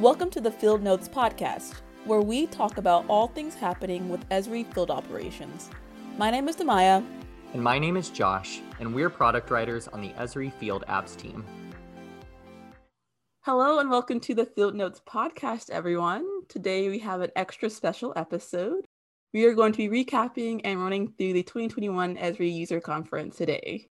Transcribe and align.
Welcome 0.00 0.30
to 0.30 0.40
the 0.40 0.50
Field 0.50 0.82
Notes 0.82 1.10
podcast, 1.10 1.82
where 2.06 2.22
we 2.22 2.46
talk 2.46 2.78
about 2.78 3.04
all 3.06 3.26
things 3.28 3.54
happening 3.54 4.08
with 4.08 4.26
Esri 4.30 4.64
field 4.72 4.90
operations. 4.90 5.68
My 6.16 6.30
name 6.30 6.48
is 6.48 6.56
Demaya. 6.56 7.04
And 7.52 7.62
my 7.62 7.78
name 7.78 7.98
is 7.98 8.08
Josh, 8.08 8.62
and 8.78 8.94
we're 8.94 9.10
product 9.10 9.50
writers 9.50 9.88
on 9.88 10.00
the 10.00 10.08
Esri 10.14 10.54
Field 10.54 10.86
Apps 10.88 11.14
team. 11.18 11.44
Hello, 13.42 13.78
and 13.78 13.90
welcome 13.90 14.20
to 14.20 14.34
the 14.34 14.46
Field 14.46 14.74
Notes 14.74 15.02
podcast, 15.06 15.68
everyone. 15.68 16.24
Today 16.48 16.88
we 16.88 16.98
have 17.00 17.20
an 17.20 17.30
extra 17.36 17.68
special 17.68 18.14
episode. 18.16 18.86
We 19.34 19.44
are 19.44 19.54
going 19.54 19.72
to 19.72 19.90
be 19.90 20.04
recapping 20.06 20.62
and 20.64 20.80
running 20.80 21.12
through 21.18 21.34
the 21.34 21.42
2021 21.42 22.16
Esri 22.16 22.50
User 22.50 22.80
Conference 22.80 23.36
today. 23.36 23.86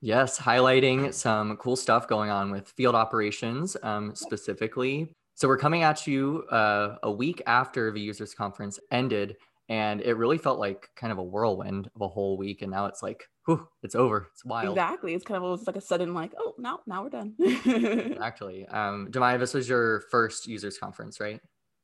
Yes, 0.00 0.38
highlighting 0.38 1.12
some 1.12 1.56
cool 1.56 1.74
stuff 1.74 2.06
going 2.06 2.30
on 2.30 2.52
with 2.52 2.68
field 2.68 2.94
operations 2.94 3.76
um, 3.82 4.14
specifically. 4.14 5.10
So 5.38 5.46
we're 5.46 5.56
coming 5.56 5.84
at 5.84 6.04
you 6.04 6.42
uh, 6.50 6.96
a 7.04 7.12
week 7.12 7.40
after 7.46 7.92
the 7.92 8.00
users 8.00 8.34
conference 8.34 8.80
ended, 8.90 9.36
and 9.68 10.00
it 10.00 10.14
really 10.14 10.36
felt 10.36 10.58
like 10.58 10.88
kind 10.96 11.12
of 11.12 11.18
a 11.18 11.22
whirlwind 11.22 11.88
of 11.94 12.02
a 12.02 12.08
whole 12.08 12.36
week. 12.36 12.62
And 12.62 12.72
now 12.72 12.86
it's 12.86 13.04
like, 13.04 13.22
whew, 13.46 13.68
it's 13.84 13.94
over. 13.94 14.30
It's 14.32 14.44
wild. 14.44 14.76
Exactly. 14.76 15.14
It's 15.14 15.24
kind 15.24 15.36
of 15.36 15.44
almost 15.44 15.68
like 15.68 15.76
a 15.76 15.80
sudden, 15.80 16.12
like, 16.12 16.32
oh, 16.40 16.54
now, 16.58 16.80
now 16.88 17.04
we're 17.04 17.10
done. 17.10 17.34
exactly. 17.38 18.66
Um, 18.66 19.10
Demaya, 19.12 19.38
this 19.38 19.54
was 19.54 19.68
your 19.68 20.00
first 20.10 20.48
users 20.48 20.76
conference, 20.76 21.20
right? 21.20 21.40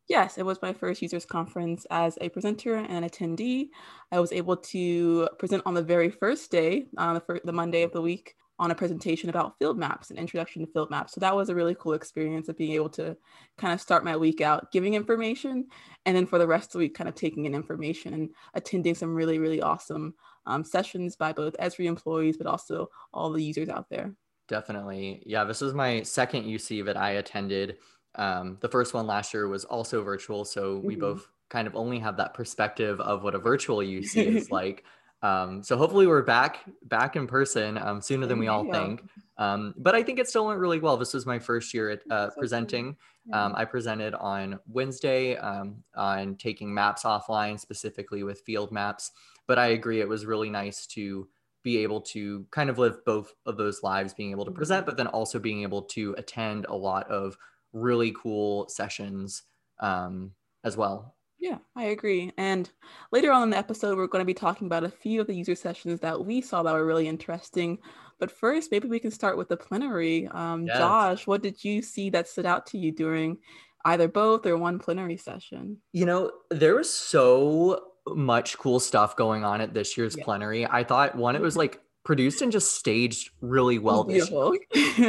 Yes, 0.08 0.36
it 0.36 0.44
was 0.44 0.60
my 0.60 0.72
first 0.72 1.00
users 1.00 1.24
conference 1.24 1.86
as 1.92 2.18
a 2.20 2.30
presenter 2.30 2.74
and 2.74 3.08
attendee. 3.08 3.68
I 4.10 4.18
was 4.18 4.32
able 4.32 4.56
to 4.56 5.28
present 5.38 5.62
on 5.64 5.74
the 5.74 5.82
very 5.82 6.10
first 6.10 6.50
day, 6.50 6.86
on 6.98 7.14
the, 7.14 7.20
first, 7.20 7.46
the 7.46 7.52
Monday 7.52 7.84
of 7.84 7.92
the 7.92 8.02
week, 8.02 8.34
on 8.58 8.70
a 8.70 8.74
presentation 8.74 9.28
about 9.28 9.58
field 9.58 9.76
maps 9.76 10.10
and 10.10 10.18
introduction 10.18 10.64
to 10.64 10.72
field 10.72 10.90
maps. 10.90 11.12
So 11.12 11.20
that 11.20 11.34
was 11.34 11.48
a 11.48 11.54
really 11.54 11.74
cool 11.74 11.94
experience 11.94 12.48
of 12.48 12.56
being 12.56 12.72
able 12.72 12.90
to 12.90 13.16
kind 13.58 13.72
of 13.72 13.80
start 13.80 14.04
my 14.04 14.16
week 14.16 14.40
out 14.40 14.70
giving 14.70 14.94
information, 14.94 15.66
and 16.06 16.16
then 16.16 16.26
for 16.26 16.38
the 16.38 16.46
rest 16.46 16.68
of 16.68 16.72
the 16.72 16.78
week, 16.78 16.94
kind 16.94 17.08
of 17.08 17.14
taking 17.14 17.46
in 17.46 17.54
information 17.54 18.14
and 18.14 18.30
attending 18.54 18.94
some 18.94 19.14
really, 19.14 19.38
really 19.38 19.60
awesome 19.60 20.14
um, 20.46 20.64
sessions 20.64 21.16
by 21.16 21.32
both 21.32 21.56
Esri 21.58 21.86
employees, 21.86 22.36
but 22.36 22.46
also 22.46 22.88
all 23.12 23.32
the 23.32 23.42
users 23.42 23.68
out 23.68 23.88
there. 23.90 24.14
Definitely. 24.46 25.22
Yeah, 25.26 25.44
this 25.44 25.60
was 25.60 25.74
my 25.74 26.02
second 26.02 26.44
UC 26.44 26.84
that 26.84 26.96
I 26.96 27.12
attended. 27.12 27.78
Um, 28.14 28.58
the 28.60 28.68
first 28.68 28.94
one 28.94 29.06
last 29.06 29.34
year 29.34 29.48
was 29.48 29.64
also 29.64 30.02
virtual, 30.02 30.44
so 30.44 30.78
we 30.78 30.94
mm-hmm. 30.94 31.00
both 31.00 31.30
kind 31.48 31.66
of 31.66 31.74
only 31.74 31.98
have 31.98 32.16
that 32.18 32.34
perspective 32.34 33.00
of 33.00 33.22
what 33.22 33.34
a 33.34 33.38
virtual 33.38 33.78
UC 33.78 34.16
is 34.16 34.50
like. 34.50 34.84
Um, 35.24 35.62
so 35.62 35.78
hopefully 35.78 36.06
we're 36.06 36.22
back 36.22 36.58
back 36.82 37.16
in 37.16 37.26
person 37.26 37.78
um, 37.78 38.02
sooner 38.02 38.26
than 38.26 38.38
we 38.38 38.48
all 38.48 38.70
think. 38.70 39.02
Um, 39.38 39.74
but 39.78 39.94
I 39.94 40.02
think 40.02 40.18
it 40.18 40.28
still 40.28 40.46
went 40.46 40.60
really 40.60 40.78
well. 40.78 40.98
This 40.98 41.14
was 41.14 41.24
my 41.24 41.38
first 41.38 41.72
year 41.72 41.88
at 41.90 42.02
uh, 42.10 42.28
presenting. 42.38 42.94
Um, 43.32 43.54
I 43.56 43.64
presented 43.64 44.14
on 44.14 44.60
Wednesday 44.68 45.36
um, 45.36 45.82
on 45.96 46.36
taking 46.36 46.72
maps 46.72 47.04
offline, 47.04 47.58
specifically 47.58 48.22
with 48.22 48.42
field 48.42 48.70
maps. 48.70 49.12
But 49.46 49.58
I 49.58 49.68
agree, 49.68 50.00
it 50.00 50.08
was 50.08 50.26
really 50.26 50.50
nice 50.50 50.86
to 50.88 51.26
be 51.62 51.78
able 51.78 52.02
to 52.02 52.44
kind 52.50 52.68
of 52.68 52.78
live 52.78 53.02
both 53.06 53.32
of 53.46 53.56
those 53.56 53.82
lives, 53.82 54.12
being 54.12 54.30
able 54.30 54.44
to 54.44 54.50
present, 54.50 54.82
mm-hmm. 54.82 54.90
but 54.90 54.96
then 54.98 55.06
also 55.06 55.38
being 55.38 55.62
able 55.62 55.82
to 55.82 56.14
attend 56.18 56.66
a 56.68 56.76
lot 56.76 57.10
of 57.10 57.38
really 57.72 58.12
cool 58.12 58.68
sessions 58.68 59.44
um, 59.80 60.32
as 60.64 60.76
well. 60.76 61.14
Yeah, 61.44 61.58
I 61.76 61.84
agree. 61.84 62.32
And 62.38 62.70
later 63.12 63.30
on 63.30 63.42
in 63.42 63.50
the 63.50 63.58
episode, 63.58 63.98
we're 63.98 64.06
going 64.06 64.22
to 64.22 64.26
be 64.26 64.32
talking 64.32 64.66
about 64.66 64.82
a 64.82 64.88
few 64.88 65.20
of 65.20 65.26
the 65.26 65.34
user 65.34 65.54
sessions 65.54 66.00
that 66.00 66.24
we 66.24 66.40
saw 66.40 66.62
that 66.62 66.72
were 66.72 66.86
really 66.86 67.06
interesting. 67.06 67.80
But 68.18 68.30
first, 68.30 68.72
maybe 68.72 68.88
we 68.88 68.98
can 68.98 69.10
start 69.10 69.36
with 69.36 69.50
the 69.50 69.56
plenary. 69.58 70.26
Um, 70.28 70.64
yes. 70.66 70.78
Josh, 70.78 71.26
what 71.26 71.42
did 71.42 71.62
you 71.62 71.82
see 71.82 72.08
that 72.08 72.28
stood 72.28 72.46
out 72.46 72.64
to 72.68 72.78
you 72.78 72.92
during 72.92 73.36
either 73.84 74.08
both 74.08 74.46
or 74.46 74.56
one 74.56 74.78
plenary 74.78 75.18
session? 75.18 75.76
You 75.92 76.06
know, 76.06 76.32
there 76.50 76.76
was 76.76 76.90
so 76.90 77.88
much 78.06 78.56
cool 78.56 78.80
stuff 78.80 79.14
going 79.14 79.44
on 79.44 79.60
at 79.60 79.74
this 79.74 79.98
year's 79.98 80.16
yeah. 80.16 80.24
plenary. 80.24 80.66
I 80.66 80.82
thought 80.82 81.14
one, 81.14 81.36
it 81.36 81.42
was 81.42 81.58
like 81.58 81.78
produced 82.04 82.40
and 82.40 82.52
just 82.52 82.74
staged 82.74 83.32
really 83.42 83.78
well 83.78 84.04
this 84.04 84.30
year. 84.30 84.50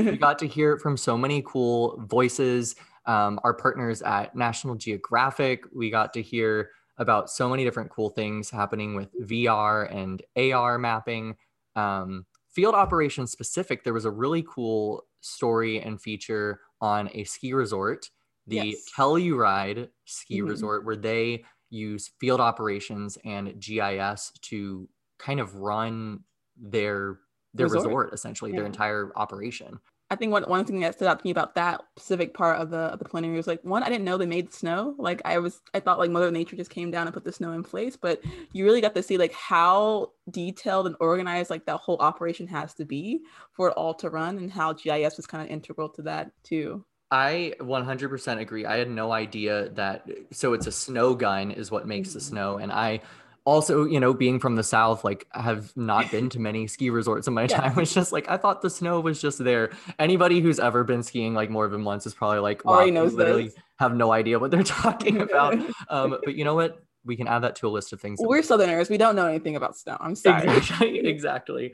we 0.03 0.17
got 0.17 0.39
to 0.39 0.47
hear 0.47 0.73
it 0.73 0.81
from 0.81 0.97
so 0.97 1.17
many 1.17 1.41
cool 1.45 2.03
voices. 2.09 2.75
Um, 3.07 3.39
our 3.43 3.53
partners 3.53 4.01
at 4.01 4.35
National 4.35 4.75
Geographic, 4.75 5.65
we 5.73 5.89
got 5.89 6.13
to 6.13 6.21
hear 6.21 6.71
about 6.97 7.29
so 7.29 7.49
many 7.49 7.63
different 7.63 7.89
cool 7.89 8.09
things 8.09 8.49
happening 8.49 8.95
with 8.95 9.09
VR 9.21 9.93
and 9.93 10.21
AR 10.37 10.77
mapping. 10.77 11.35
Um, 11.75 12.25
field 12.49 12.73
operations 12.73 13.31
specific, 13.31 13.83
there 13.83 13.93
was 13.93 14.05
a 14.05 14.11
really 14.11 14.43
cool 14.47 15.05
story 15.21 15.81
and 15.81 16.01
feature 16.01 16.61
on 16.81 17.09
a 17.13 17.23
ski 17.25 17.53
resort, 17.53 18.09
the 18.47 18.69
yes. 18.69 18.85
Telluride 18.97 19.89
ski 20.05 20.39
mm-hmm. 20.39 20.49
resort, 20.49 20.85
where 20.85 20.95
they 20.95 21.43
use 21.69 22.11
field 22.19 22.39
operations 22.39 23.17
and 23.25 23.59
GIS 23.59 24.31
to 24.41 24.87
kind 25.19 25.39
of 25.39 25.55
run 25.55 26.21
their 26.57 27.19
their 27.53 27.67
resort, 27.67 27.85
resort 27.85 28.13
essentially 28.13 28.51
yeah. 28.51 28.57
their 28.57 28.65
entire 28.65 29.11
operation 29.15 29.79
I 30.11 30.15
think 30.15 30.31
one, 30.31 30.43
one 30.43 30.65
thing 30.65 30.79
that 30.81 30.93
stood 30.93 31.07
out 31.07 31.19
to 31.19 31.25
me 31.25 31.31
about 31.31 31.55
that 31.55 31.81
specific 31.97 32.35
part 32.35 32.59
of 32.61 32.69
the 32.69 32.77
of 32.77 32.99
the 32.99 33.05
plenary 33.05 33.35
was 33.35 33.47
like 33.47 33.63
one, 33.63 33.81
I 33.81 33.89
didn't 33.89 34.03
know 34.03 34.17
they 34.17 34.27
made 34.27 34.53
snow. 34.53 34.93
Like 34.99 35.21
I 35.25 35.39
was 35.39 35.61
I 35.73 35.79
thought 35.79 35.97
like 35.97 36.11
Mother 36.11 36.29
Nature 36.29 36.55
just 36.55 36.69
came 36.69 36.91
down 36.91 37.07
and 37.07 37.13
put 37.13 37.23
the 37.23 37.31
snow 37.31 37.53
in 37.53 37.63
place, 37.63 37.97
but 37.97 38.21
you 38.53 38.65
really 38.65 38.81
got 38.81 38.93
to 38.95 39.01
see 39.03 39.17
like 39.17 39.33
how 39.33 40.11
detailed 40.29 40.85
and 40.85 40.95
organized 40.99 41.49
like 41.49 41.65
that 41.65 41.77
whole 41.77 41.97
operation 41.97 42.47
has 42.47 42.75
to 42.75 42.85
be 42.85 43.21
for 43.51 43.69
it 43.69 43.73
all 43.77 43.95
to 43.95 44.11
run 44.11 44.37
and 44.37 44.51
how 44.51 44.73
GIS 44.73 45.17
was 45.17 45.25
kind 45.25 45.43
of 45.43 45.49
integral 45.49 45.89
to 45.89 46.03
that 46.03 46.31
too. 46.43 46.85
I 47.11 47.53
100% 47.59 48.39
agree. 48.39 48.65
I 48.65 48.77
had 48.77 48.89
no 48.89 49.11
idea 49.11 49.69
that 49.69 50.07
so 50.31 50.53
it's 50.53 50.67
a 50.67 50.71
snow 50.71 51.15
gun 51.15 51.49
is 51.49 51.71
what 51.71 51.87
makes 51.87 52.13
the 52.13 52.19
mm-hmm. 52.19 52.29
snow 52.29 52.57
and 52.57 52.71
I 52.71 53.01
also, 53.45 53.85
you 53.85 53.99
know, 53.99 54.13
being 54.13 54.39
from 54.39 54.55
the 54.55 54.63
South, 54.63 55.03
like 55.03 55.27
have 55.31 55.75
not 55.77 56.09
been 56.11 56.29
to 56.29 56.39
many 56.39 56.67
ski 56.67 56.89
resorts 56.89 57.27
in 57.27 57.33
my 57.33 57.43
yeah. 57.43 57.61
time. 57.69 57.79
It's 57.85 57.93
just 57.93 58.11
like 58.11 58.27
I 58.27 58.37
thought 58.37 58.61
the 58.61 58.69
snow 58.69 58.99
was 58.99 59.21
just 59.21 59.43
there. 59.43 59.71
Anybody 59.99 60.41
who's 60.41 60.59
ever 60.59 60.83
been 60.83 61.03
skiing 61.03 61.33
like 61.33 61.49
more 61.49 61.67
than 61.67 61.83
once 61.83 62.05
is 62.05 62.13
probably 62.13 62.39
like, 62.39 62.65
wow, 62.65 62.83
knows 62.85 63.13
literally 63.13 63.49
this. 63.49 63.55
have 63.77 63.95
no 63.95 64.11
idea 64.11 64.39
what 64.39 64.51
they're 64.51 64.63
talking 64.83 65.21
about. 65.21 65.57
um, 65.89 66.17
but 66.23 66.35
you 66.35 66.43
know 66.43 66.55
what? 66.55 66.83
We 67.05 67.15
can 67.15 67.27
add 67.27 67.43
that 67.43 67.55
to 67.57 67.67
a 67.67 67.69
list 67.69 67.93
of 67.93 68.01
things. 68.01 68.19
We're 68.19 68.41
Southerners. 68.41 68.89
We 68.89 68.97
don't 68.97 69.15
know 69.15 69.27
anything 69.27 69.55
about 69.55 69.77
snow. 69.77 69.95
I'm 69.99 70.15
sorry. 70.15 70.57
Exactly. 70.57 71.07
exactly. 71.07 71.73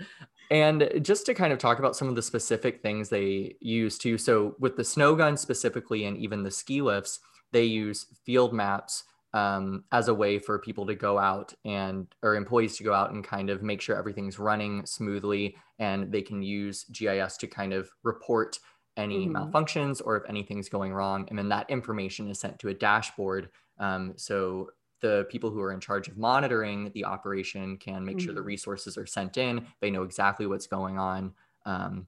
And 0.49 0.91
just 1.01 1.25
to 1.27 1.33
kind 1.33 1.53
of 1.53 1.59
talk 1.59 1.79
about 1.79 1.95
some 1.95 2.09
of 2.09 2.15
the 2.15 2.21
specific 2.21 2.81
things 2.81 3.07
they 3.07 3.55
use 3.61 3.97
too. 3.97 4.17
So 4.17 4.57
with 4.59 4.75
the 4.75 4.83
snow 4.83 5.15
gun 5.15 5.37
specifically, 5.37 6.03
and 6.03 6.17
even 6.17 6.43
the 6.43 6.51
ski 6.51 6.81
lifts, 6.81 7.21
they 7.53 7.63
use 7.63 8.07
field 8.25 8.53
maps 8.53 9.05
um, 9.33 9.83
as 9.91 10.07
a 10.07 10.13
way 10.13 10.39
for 10.39 10.59
people 10.59 10.85
to 10.85 10.95
go 10.95 11.17
out 11.17 11.53
and 11.63 12.07
or 12.21 12.35
employees 12.35 12.77
to 12.77 12.83
go 12.83 12.93
out 12.93 13.11
and 13.11 13.23
kind 13.23 13.49
of 13.49 13.63
make 13.63 13.81
sure 13.81 13.95
everything's 13.95 14.39
running 14.39 14.85
smoothly 14.85 15.55
and 15.79 16.11
they 16.11 16.21
can 16.21 16.41
use 16.41 16.83
GIS 16.91 17.37
to 17.37 17.47
kind 17.47 17.73
of 17.73 17.89
report 18.03 18.59
any 18.97 19.27
mm-hmm. 19.27 19.37
malfunctions 19.37 20.01
or 20.03 20.17
if 20.17 20.23
anything's 20.29 20.67
going 20.67 20.93
wrong. 20.93 21.25
And 21.29 21.39
then 21.39 21.49
that 21.49 21.69
information 21.69 22.29
is 22.29 22.39
sent 22.39 22.59
to 22.59 22.69
a 22.69 22.73
dashboard. 22.73 23.49
Um, 23.79 24.13
so 24.17 24.71
the 24.99 25.25
people 25.29 25.49
who 25.49 25.61
are 25.61 25.71
in 25.71 25.79
charge 25.79 26.09
of 26.09 26.17
monitoring 26.17 26.91
the 26.93 27.05
operation 27.05 27.77
can 27.77 28.03
make 28.03 28.17
mm-hmm. 28.17 28.25
sure 28.25 28.33
the 28.33 28.41
mm-hmm. 28.41 28.47
resources 28.47 28.97
are 28.97 29.05
sent 29.05 29.37
in. 29.37 29.65
They 29.79 29.91
know 29.91 30.03
exactly 30.03 30.45
what's 30.45 30.67
going 30.67 30.99
on. 30.99 31.33
Um, 31.65 32.07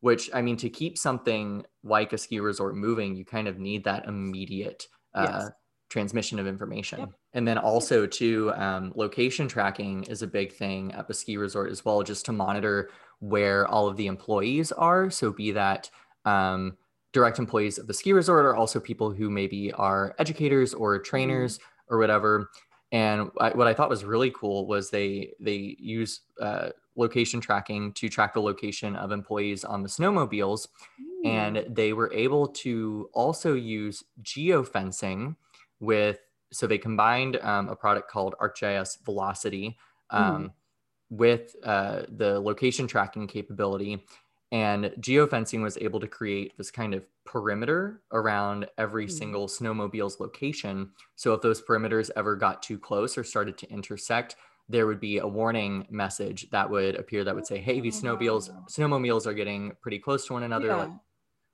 which 0.00 0.30
I 0.32 0.42
mean, 0.42 0.56
to 0.58 0.70
keep 0.70 0.96
something 0.96 1.64
like 1.82 2.12
a 2.12 2.18
ski 2.18 2.38
resort 2.38 2.76
moving, 2.76 3.16
you 3.16 3.24
kind 3.24 3.48
of 3.48 3.58
need 3.58 3.82
that 3.84 4.06
immediate 4.06 4.86
uh, 5.14 5.26
yes 5.28 5.50
transmission 5.88 6.38
of 6.38 6.46
information. 6.46 7.00
Yep. 7.00 7.10
And 7.34 7.48
then 7.48 7.58
also 7.58 8.06
to 8.06 8.52
um, 8.54 8.92
location 8.94 9.48
tracking 9.48 10.04
is 10.04 10.22
a 10.22 10.26
big 10.26 10.52
thing 10.52 10.92
at 10.92 11.08
the 11.08 11.14
ski 11.14 11.36
resort 11.36 11.70
as 11.70 11.84
well, 11.84 12.02
just 12.02 12.26
to 12.26 12.32
monitor 12.32 12.90
where 13.20 13.66
all 13.66 13.88
of 13.88 13.96
the 13.96 14.06
employees 14.06 14.70
are. 14.72 15.10
So 15.10 15.32
be 15.32 15.50
that 15.52 15.90
um, 16.24 16.76
direct 17.12 17.38
employees 17.38 17.78
of 17.78 17.86
the 17.86 17.94
ski 17.94 18.12
resort 18.12 18.44
or 18.44 18.54
also 18.54 18.80
people 18.80 19.10
who 19.10 19.30
maybe 19.30 19.72
are 19.72 20.14
educators 20.18 20.74
or 20.74 20.98
trainers 20.98 21.58
mm-hmm. 21.58 21.94
or 21.94 21.98
whatever. 21.98 22.50
And 22.92 23.30
I, 23.38 23.50
what 23.50 23.66
I 23.66 23.74
thought 23.74 23.90
was 23.90 24.04
really 24.04 24.30
cool 24.30 24.66
was 24.66 24.90
they 24.90 25.32
they 25.40 25.76
use 25.78 26.20
uh, 26.40 26.70
location 26.96 27.40
tracking 27.40 27.92
to 27.94 28.08
track 28.08 28.32
the 28.32 28.40
location 28.40 28.96
of 28.96 29.12
employees 29.12 29.62
on 29.62 29.82
the 29.82 29.88
snowmobiles, 29.88 30.68
mm. 30.98 31.28
and 31.28 31.64
they 31.68 31.92
were 31.92 32.10
able 32.14 32.48
to 32.48 33.10
also 33.12 33.52
use 33.52 34.02
geofencing 34.22 35.36
with 35.80 36.18
so 36.50 36.66
they 36.66 36.78
combined 36.78 37.36
um, 37.42 37.68
a 37.68 37.76
product 37.76 38.10
called 38.10 38.34
ArcGIS 38.40 39.04
Velocity 39.04 39.76
um, 40.10 40.44
mm. 40.44 40.50
with 41.10 41.54
uh, 41.64 42.02
the 42.08 42.40
location 42.40 42.86
tracking 42.86 43.26
capability. 43.26 44.04
And 44.50 44.86
geofencing 44.98 45.62
was 45.62 45.76
able 45.76 46.00
to 46.00 46.06
create 46.06 46.56
this 46.56 46.70
kind 46.70 46.94
of 46.94 47.04
perimeter 47.26 48.00
around 48.12 48.66
every 48.78 49.06
mm. 49.06 49.10
single 49.10 49.46
snowmobile's 49.46 50.20
location. 50.20 50.90
So 51.16 51.34
if 51.34 51.42
those 51.42 51.60
perimeters 51.60 52.10
ever 52.16 52.34
got 52.34 52.62
too 52.62 52.78
close 52.78 53.18
or 53.18 53.24
started 53.24 53.58
to 53.58 53.70
intersect, 53.70 54.36
there 54.70 54.86
would 54.86 55.00
be 55.00 55.18
a 55.18 55.26
warning 55.26 55.86
message 55.90 56.48
that 56.50 56.68
would 56.68 56.94
appear 56.94 57.24
that 57.24 57.34
would 57.34 57.46
say, 57.46 57.58
"Hey, 57.58 57.80
these 57.80 58.00
snowmobiles 58.00 58.50
snowmobiles 58.68 59.26
are 59.26 59.34
getting 59.34 59.72
pretty 59.80 59.98
close 59.98 60.26
to 60.26 60.34
one 60.34 60.42
another," 60.42 60.66
yeah. 60.66 60.90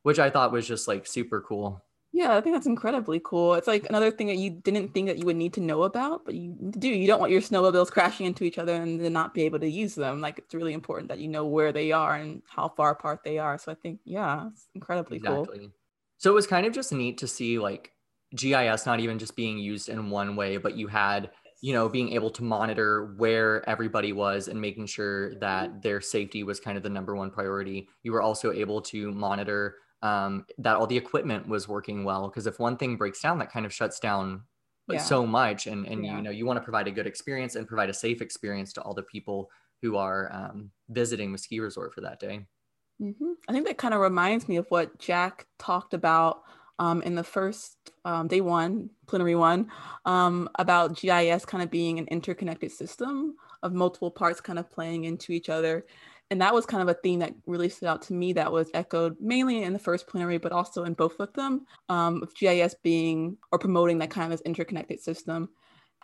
which 0.02 0.18
I 0.18 0.30
thought 0.30 0.52
was 0.52 0.66
just 0.66 0.88
like 0.88 1.06
super 1.06 1.40
cool. 1.40 1.84
Yeah, 2.14 2.36
I 2.36 2.40
think 2.40 2.54
that's 2.54 2.68
incredibly 2.68 3.20
cool. 3.24 3.54
It's 3.54 3.66
like 3.66 3.88
another 3.88 4.12
thing 4.12 4.28
that 4.28 4.36
you 4.36 4.48
didn't 4.48 4.94
think 4.94 5.08
that 5.08 5.18
you 5.18 5.26
would 5.26 5.34
need 5.34 5.52
to 5.54 5.60
know 5.60 5.82
about, 5.82 6.24
but 6.24 6.36
you 6.36 6.54
do. 6.78 6.88
You 6.88 7.08
don't 7.08 7.18
want 7.18 7.32
your 7.32 7.40
snowmobiles 7.40 7.90
crashing 7.90 8.24
into 8.24 8.44
each 8.44 8.56
other 8.56 8.72
and 8.72 9.00
then 9.00 9.12
not 9.12 9.34
be 9.34 9.42
able 9.42 9.58
to 9.58 9.68
use 9.68 9.96
them. 9.96 10.20
Like 10.20 10.38
it's 10.38 10.54
really 10.54 10.74
important 10.74 11.08
that 11.08 11.18
you 11.18 11.26
know 11.26 11.44
where 11.44 11.72
they 11.72 11.90
are 11.90 12.14
and 12.14 12.40
how 12.48 12.68
far 12.68 12.92
apart 12.92 13.22
they 13.24 13.38
are. 13.38 13.58
So 13.58 13.72
I 13.72 13.74
think, 13.74 13.98
yeah, 14.04 14.46
it's 14.52 14.68
incredibly 14.76 15.16
exactly. 15.16 15.58
cool. 15.58 15.68
So 16.18 16.30
it 16.30 16.34
was 16.34 16.46
kind 16.46 16.66
of 16.66 16.72
just 16.72 16.92
neat 16.92 17.18
to 17.18 17.26
see 17.26 17.58
like 17.58 17.90
GIS 18.36 18.86
not 18.86 19.00
even 19.00 19.18
just 19.18 19.34
being 19.34 19.58
used 19.58 19.88
in 19.88 20.08
one 20.08 20.36
way, 20.36 20.56
but 20.56 20.76
you 20.76 20.86
had 20.86 21.32
you 21.62 21.72
know 21.72 21.88
being 21.88 22.12
able 22.12 22.30
to 22.30 22.44
monitor 22.44 23.14
where 23.16 23.68
everybody 23.68 24.12
was 24.12 24.46
and 24.46 24.60
making 24.60 24.86
sure 24.86 25.34
that 25.40 25.68
mm-hmm. 25.68 25.80
their 25.80 26.00
safety 26.00 26.44
was 26.44 26.60
kind 26.60 26.76
of 26.76 26.84
the 26.84 26.90
number 26.90 27.16
one 27.16 27.30
priority 27.30 27.88
you 28.02 28.12
were 28.12 28.20
also 28.20 28.52
able 28.52 28.82
to 28.82 29.10
monitor 29.12 29.76
um, 30.04 30.44
that 30.58 30.76
all 30.76 30.86
the 30.86 30.96
equipment 30.96 31.48
was 31.48 31.66
working 31.66 32.04
well. 32.04 32.28
Because 32.28 32.46
if 32.46 32.60
one 32.60 32.76
thing 32.76 32.96
breaks 32.96 33.20
down, 33.20 33.38
that 33.38 33.50
kind 33.50 33.66
of 33.66 33.72
shuts 33.72 33.98
down 33.98 34.42
yeah. 34.88 34.98
so 34.98 35.26
much. 35.26 35.66
And 35.66 35.86
and 35.86 36.04
yeah. 36.04 36.16
you 36.16 36.22
know 36.22 36.30
you 36.30 36.46
want 36.46 36.58
to 36.58 36.62
provide 36.62 36.86
a 36.86 36.92
good 36.92 37.06
experience 37.06 37.56
and 37.56 37.66
provide 37.66 37.90
a 37.90 37.94
safe 37.94 38.20
experience 38.20 38.72
to 38.74 38.82
all 38.82 38.94
the 38.94 39.02
people 39.02 39.50
who 39.82 39.96
are 39.96 40.30
um, 40.32 40.70
visiting 40.90 41.32
the 41.32 41.38
ski 41.38 41.58
resort 41.58 41.92
for 41.94 42.02
that 42.02 42.20
day. 42.20 42.46
Mm-hmm. 43.02 43.32
I 43.48 43.52
think 43.52 43.66
that 43.66 43.78
kind 43.78 43.94
of 43.94 44.00
reminds 44.00 44.48
me 44.48 44.56
of 44.56 44.66
what 44.68 44.98
Jack 44.98 45.46
talked 45.58 45.94
about 45.94 46.42
um, 46.78 47.02
in 47.02 47.14
the 47.14 47.24
first 47.24 47.76
um, 48.04 48.28
day 48.28 48.40
one, 48.40 48.90
plenary 49.06 49.34
one, 49.34 49.70
um, 50.04 50.48
about 50.58 50.96
GIS 50.96 51.44
kind 51.44 51.62
of 51.62 51.70
being 51.70 51.98
an 51.98 52.06
interconnected 52.08 52.70
system 52.72 53.36
of 53.62 53.72
multiple 53.72 54.10
parts 54.10 54.40
kind 54.40 54.58
of 54.58 54.70
playing 54.70 55.04
into 55.04 55.32
each 55.32 55.48
other. 55.48 55.86
And 56.30 56.40
that 56.40 56.54
was 56.54 56.66
kind 56.66 56.82
of 56.82 56.88
a 56.88 56.98
theme 57.00 57.20
that 57.20 57.34
really 57.46 57.68
stood 57.68 57.88
out 57.88 58.02
to 58.02 58.14
me 58.14 58.32
that 58.32 58.50
was 58.50 58.70
echoed 58.74 59.16
mainly 59.20 59.62
in 59.62 59.72
the 59.72 59.78
first 59.78 60.06
plenary, 60.06 60.38
but 60.38 60.52
also 60.52 60.84
in 60.84 60.94
both 60.94 61.20
of 61.20 61.32
them, 61.34 61.66
um, 61.88 62.22
of 62.22 62.34
GIS 62.34 62.74
being 62.82 63.36
or 63.52 63.58
promoting 63.58 63.98
that 63.98 64.10
kind 64.10 64.24
of 64.24 64.38
this 64.38 64.46
interconnected 64.46 65.00
system. 65.00 65.50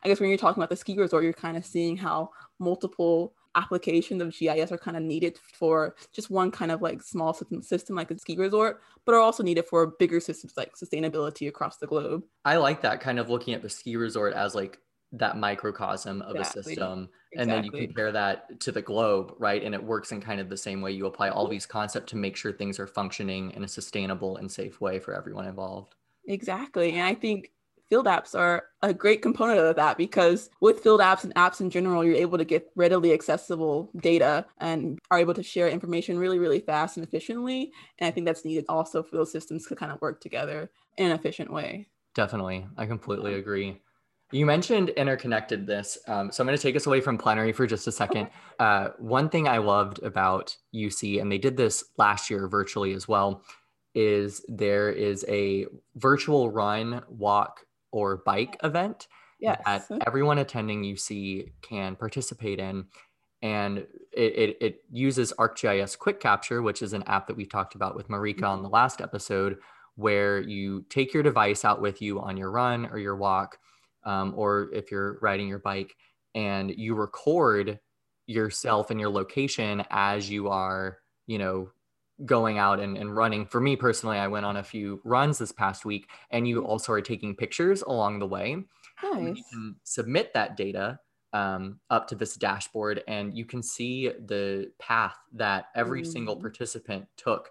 I 0.03 0.09
guess 0.09 0.21
when 0.21 0.29
you're 0.29 0.39
talking 0.39 0.61
about 0.61 0.71
the 0.71 0.77
ski 0.77 0.97
resort, 0.97 1.25
you're 1.25 1.33
kind 1.33 1.57
of 1.57 1.65
seeing 1.65 1.97
how 1.97 2.31
multiple 2.59 3.35
applications 3.55 4.23
of 4.23 4.33
GIS 4.33 4.71
are 4.73 4.79
kind 4.79 4.97
of 4.97 5.03
needed 5.03 5.39
for 5.59 5.97
just 6.13 6.31
one 6.31 6.51
kind 6.51 6.71
of 6.71 6.83
like 6.83 7.03
small 7.03 7.35
system, 7.35 7.63
system 7.63 7.97
like 7.97 8.11
a 8.11 8.19
ski 8.19 8.37
resort, 8.37 8.81
but 9.05 9.15
are 9.15 9.21
also 9.21 9.43
needed 9.43 9.67
for 9.67 9.95
bigger 9.99 10.21
systems 10.21 10.55
like 10.57 10.73
sustainability 10.75 11.49
across 11.49 11.79
the 11.79 11.87
globe. 11.87 12.23
I 12.45 12.57
like 12.57 12.83
that 12.83 13.01
kind 13.01 13.19
of 13.19 13.29
looking 13.29 13.55
at 13.55 13.63
the 13.63 13.69
ski 13.69 13.97
resort 13.97 14.35
as 14.35 14.55
like 14.55 14.79
that 15.13 15.37
microcosm 15.37 16.23
of 16.23 16.37
exactly. 16.37 16.61
a 16.61 16.65
system 16.65 17.09
and 17.37 17.51
then 17.51 17.65
you 17.65 17.71
compare 17.71 18.13
that 18.13 18.61
to 18.61 18.71
the 18.71 18.83
globe 18.83 19.35
right 19.39 19.63
and 19.63 19.75
it 19.75 19.83
works 19.83 20.13
in 20.13 20.21
kind 20.21 20.41
of 20.41 20.49
the 20.49 20.57
same 20.57 20.81
way 20.81 20.93
you 20.93 21.07
apply 21.07 21.29
all 21.29 21.49
these 21.49 21.67
concepts 21.67 22.11
to 22.11 22.17
make 22.17 22.37
sure 22.37 22.53
things 22.53 22.79
are 22.79 22.87
functioning 22.87 23.51
in 23.53 23.65
a 23.65 23.69
sustainable 23.69 24.37
and 24.37 24.51
safe 24.51 24.81
way 24.81 24.99
for 24.99 25.15
everyone 25.15 25.47
involved. 25.47 25.95
Exactly 26.27 26.93
and 26.93 27.03
i 27.03 27.15
think 27.15 27.51
field 27.89 28.07
apps 28.07 28.39
are 28.39 28.67
a 28.83 28.95
great 28.95 29.21
component 29.21 29.59
of 29.59 29.75
that 29.75 29.99
because 29.99 30.49
with 30.61 30.79
field 30.81 31.01
apps 31.01 31.25
and 31.25 31.35
apps 31.35 31.61
in 31.61 31.71
general 31.71 32.05
you're 32.05 32.15
able 32.15 32.39
to 32.39 32.45
get 32.45 32.71
readily 32.77 33.13
accessible 33.13 33.91
data 33.97 34.47
and 34.59 34.99
are 35.11 35.19
able 35.19 35.35
to 35.35 35.43
share 35.43 35.69
information 35.69 36.19
really 36.19 36.39
really 36.39 36.61
fast 36.61 36.97
and 36.97 37.05
efficiently 37.05 37.73
and 37.99 38.07
i 38.07 38.11
think 38.13 38.27
that's 38.27 38.45
needed 38.45 38.65
also 38.69 39.03
for 39.03 39.17
those 39.17 39.33
systems 39.33 39.67
to 39.67 39.75
kind 39.75 39.91
of 39.91 40.01
work 40.01 40.21
together 40.21 40.71
in 40.97 41.07
an 41.07 41.13
efficient 41.13 41.53
way. 41.53 41.89
Definitely 42.15 42.65
i 42.77 42.87
completely 42.87 43.35
agree 43.35 43.81
you 44.33 44.47
mentioned 44.47 44.93
interconnectedness. 44.97 45.99
Um, 46.09 46.31
so 46.31 46.43
I'm 46.43 46.47
going 46.47 46.57
to 46.57 46.63
take 46.63 46.77
us 46.77 46.87
away 46.87 47.01
from 47.01 47.19
plenary 47.19 47.53
for 47.53 47.67
just 47.67 47.87
a 47.87 47.93
second. 47.93 48.29
Uh, 48.59 48.89
one 48.99 49.29
thing 49.29 49.49
I 49.49 49.59
loved 49.59 50.03
about 50.03 50.57
UC, 50.75 51.21
and 51.21 51.31
they 51.31 51.39
did 51.39 51.57
this 51.57 51.85
last 51.97 52.31
year 52.31 52.47
virtually 52.47 52.93
as 52.93 53.09
well, 53.09 53.43
is 53.95 54.45
there 54.49 54.91
is 54.91 55.25
a 55.29 55.67
virtual 55.97 56.51
run, 56.51 57.03
walk, 57.09 57.65
or 57.93 58.19
bike 58.19 58.57
event 58.63 59.09
yes. 59.41 59.61
that 59.67 59.87
everyone 60.07 60.39
attending 60.39 60.85
UC 60.85 61.51
can 61.63 61.97
participate 61.97 62.61
in. 62.61 62.87
And 63.43 63.79
it, 64.13 64.35
it, 64.37 64.57
it, 64.61 64.85
uses 64.93 65.33
ArcGIS 65.39 65.99
Quick 65.99 66.21
Capture, 66.21 66.61
which 66.61 66.83
is 66.83 66.93
an 66.93 67.03
app 67.05 67.27
that 67.27 67.37
we 67.37 67.47
talked 67.47 67.75
about 67.75 67.97
with 67.97 68.09
Marika 68.09 68.41
mm-hmm. 68.41 68.45
on 68.45 68.63
the 68.63 68.69
last 68.69 69.01
episode, 69.01 69.57
where 69.95 70.41
you 70.41 70.85
take 70.91 71.15
your 71.15 71.23
device 71.23 71.65
out 71.65 71.81
with 71.81 72.03
you 72.03 72.21
on 72.21 72.37
your 72.37 72.51
run 72.51 72.85
or 72.87 72.99
your 72.99 73.17
walk 73.17 73.59
um, 74.05 74.35
or 74.37 74.71
if 74.73 74.91
you're 74.91 75.19
riding 75.21 75.49
your 75.49 75.59
bike 75.59 75.95
and 76.35 76.71
you 76.71 76.95
record 76.95 77.79
yourself 78.27 78.91
and 78.91 79.01
your 79.01 79.11
location 79.11 79.83
as 79.91 80.31
you 80.31 80.49
are, 80.49 80.99
you 81.27 81.39
know, 81.39 81.71
going 82.25 82.59
out 82.59 82.81
and, 82.81 82.97
and 82.97 83.15
running. 83.17 83.47
For 83.47 83.61
me 83.61 83.77
personally, 83.77 84.19
I 84.19 84.29
went 84.29 84.47
on 84.47 84.57
a 84.57 84.63
few 84.63 85.01
runs 85.05 85.39
this 85.39 85.53
past 85.53 85.85
week 85.85 86.09
and 86.31 86.47
you 86.47 86.65
also 86.65 86.93
are 86.93 87.01
taking 87.01 87.35
pictures 87.35 87.83
along 87.83 88.19
the 88.19 88.27
way. 88.27 88.57
Nice. 89.03 89.37
You 89.37 89.45
can 89.51 89.77
submit 89.85 90.33
that 90.35 90.57
data 90.57 90.99
um, 91.33 91.81
up 91.89 92.09
to 92.09 92.15
this 92.15 92.37
dashboard 92.37 93.03
and 93.09 93.37
you 93.37 93.45
can 93.45 93.63
see 93.63 94.11
the 94.27 94.71
path 94.79 95.17
that 95.33 95.67
every 95.75 96.03
mm. 96.03 96.07
single 96.07 96.37
participant 96.37 97.07
took. 97.17 97.51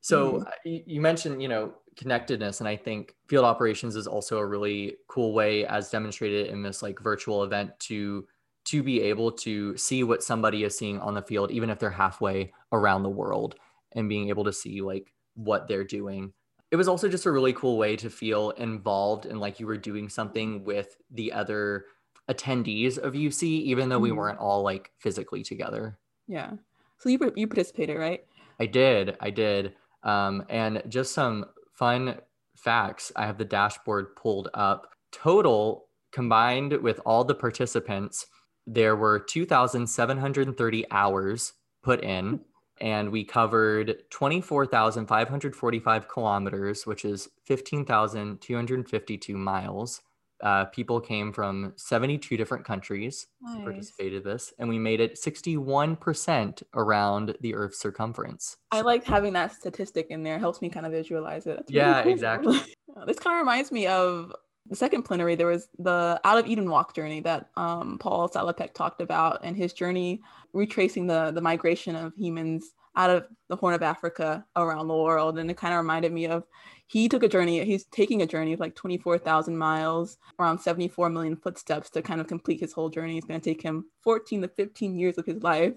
So 0.00 0.44
mm. 0.66 0.82
you 0.86 1.00
mentioned, 1.00 1.42
you 1.42 1.48
know, 1.48 1.74
connectedness 1.98 2.60
and 2.60 2.68
i 2.68 2.76
think 2.76 3.14
field 3.28 3.44
operations 3.44 3.96
is 3.96 4.06
also 4.06 4.38
a 4.38 4.46
really 4.46 4.96
cool 5.08 5.34
way 5.34 5.66
as 5.66 5.90
demonstrated 5.90 6.46
in 6.46 6.62
this 6.62 6.82
like 6.82 6.98
virtual 7.00 7.42
event 7.42 7.70
to 7.80 8.24
to 8.64 8.82
be 8.82 9.00
able 9.00 9.32
to 9.32 9.76
see 9.76 10.04
what 10.04 10.22
somebody 10.22 10.62
is 10.62 10.76
seeing 10.76 11.00
on 11.00 11.14
the 11.14 11.22
field 11.22 11.50
even 11.50 11.70
if 11.70 11.78
they're 11.78 11.90
halfway 11.90 12.52
around 12.72 13.02
the 13.02 13.08
world 13.08 13.54
and 13.92 14.08
being 14.08 14.28
able 14.28 14.44
to 14.44 14.52
see 14.52 14.80
like 14.80 15.12
what 15.34 15.68
they're 15.68 15.84
doing. 15.84 16.32
It 16.70 16.76
was 16.76 16.88
also 16.88 17.08
just 17.08 17.24
a 17.24 17.32
really 17.32 17.54
cool 17.54 17.78
way 17.78 17.96
to 17.96 18.10
feel 18.10 18.50
involved 18.50 19.24
and 19.24 19.40
like 19.40 19.58
you 19.58 19.66
were 19.66 19.78
doing 19.78 20.08
something 20.08 20.64
with 20.64 20.96
the 21.10 21.32
other 21.32 21.86
attendees 22.30 22.98
of 22.98 23.14
uc 23.14 23.42
even 23.42 23.88
though 23.88 23.98
we 23.98 24.10
mm-hmm. 24.10 24.18
weren't 24.18 24.38
all 24.38 24.62
like 24.62 24.90
physically 24.98 25.42
together. 25.42 25.98
Yeah. 26.26 26.52
So 26.98 27.08
you, 27.08 27.32
you 27.36 27.46
participated 27.46 27.96
right? 27.96 28.22
I 28.60 28.66
did. 28.66 29.16
I 29.20 29.30
did. 29.30 29.74
Um, 30.02 30.44
and 30.50 30.82
just 30.88 31.14
some 31.14 31.46
fun 31.78 32.16
facts. 32.56 33.12
I 33.14 33.26
have 33.26 33.38
the 33.38 33.44
dashboard 33.44 34.16
pulled 34.16 34.48
up. 34.54 34.88
Total 35.12 35.86
combined 36.12 36.72
with 36.72 37.00
all 37.06 37.24
the 37.24 37.34
participants, 37.34 38.26
there 38.66 38.96
were 38.96 39.18
2,730 39.18 40.84
hours 40.90 41.52
put 41.82 42.02
in, 42.02 42.40
and 42.80 43.10
we 43.10 43.24
covered 43.24 44.02
24,545 44.10 46.08
kilometers, 46.08 46.86
which 46.86 47.04
is 47.04 47.28
15,252 47.46 49.36
miles 49.36 50.00
uh, 50.40 50.66
people 50.66 51.00
came 51.00 51.32
from 51.32 51.72
72 51.76 52.36
different 52.36 52.64
countries 52.64 53.26
nice. 53.40 53.62
participated 53.64 54.24
this 54.24 54.52
and 54.58 54.68
we 54.68 54.78
made 54.78 55.00
it 55.00 55.20
61% 55.20 56.62
around 56.74 57.36
the 57.40 57.54
earth's 57.54 57.78
circumference. 57.78 58.56
I 58.70 58.82
like 58.82 59.04
having 59.04 59.32
that 59.32 59.52
statistic 59.52 60.08
in 60.10 60.22
there. 60.22 60.36
It 60.36 60.40
helps 60.40 60.62
me 60.62 60.68
kind 60.68 60.86
of 60.86 60.92
visualize 60.92 61.46
it. 61.46 61.56
That's 61.56 61.70
yeah 61.70 61.90
really 61.90 62.02
cool. 62.04 62.12
exactly. 62.12 62.60
This 63.06 63.18
kind 63.18 63.36
of 63.36 63.40
reminds 63.40 63.70
me 63.70 63.86
of 63.86 64.32
the 64.66 64.74
second 64.74 65.04
plenary. 65.04 65.36
There 65.36 65.46
was 65.46 65.68
the 65.78 66.20
out 66.24 66.38
of 66.38 66.48
eden 66.48 66.68
walk 66.68 66.92
journey 66.94 67.20
that 67.20 67.48
um, 67.56 67.96
paul 67.98 68.28
salopek 68.28 68.74
talked 68.74 69.00
about 69.00 69.40
and 69.44 69.56
his 69.56 69.72
journey 69.72 70.20
retracing 70.52 71.06
the 71.06 71.30
the 71.30 71.40
migration 71.40 71.94
of 71.94 72.12
humans 72.16 72.72
out 72.98 73.08
of 73.08 73.26
the 73.48 73.56
horn 73.56 73.74
of 73.74 73.82
africa 73.82 74.44
around 74.56 74.88
the 74.88 74.96
world. 74.96 75.38
And 75.38 75.50
it 75.50 75.56
kind 75.56 75.72
of 75.72 75.78
reminded 75.78 76.12
me 76.12 76.26
of 76.26 76.44
he 76.88 77.08
took 77.08 77.22
a 77.22 77.28
journey 77.28 77.64
he's 77.64 77.84
taking 77.86 78.20
a 78.22 78.26
journey 78.26 78.52
of 78.52 78.60
like 78.60 78.74
24,000 78.74 79.56
miles 79.56 80.18
around 80.38 80.58
74 80.58 81.08
million 81.08 81.36
footsteps 81.36 81.88
to 81.90 82.02
kind 82.02 82.20
of 82.20 82.26
complete 82.26 82.60
his 82.60 82.72
whole 82.72 82.88
journey. 82.90 83.16
It's 83.16 83.26
going 83.26 83.40
to 83.40 83.50
take 83.50 83.62
him 83.62 83.86
14 84.02 84.42
to 84.42 84.48
15 84.48 84.98
years 84.98 85.16
of 85.16 85.24
his 85.24 85.42
life. 85.42 85.74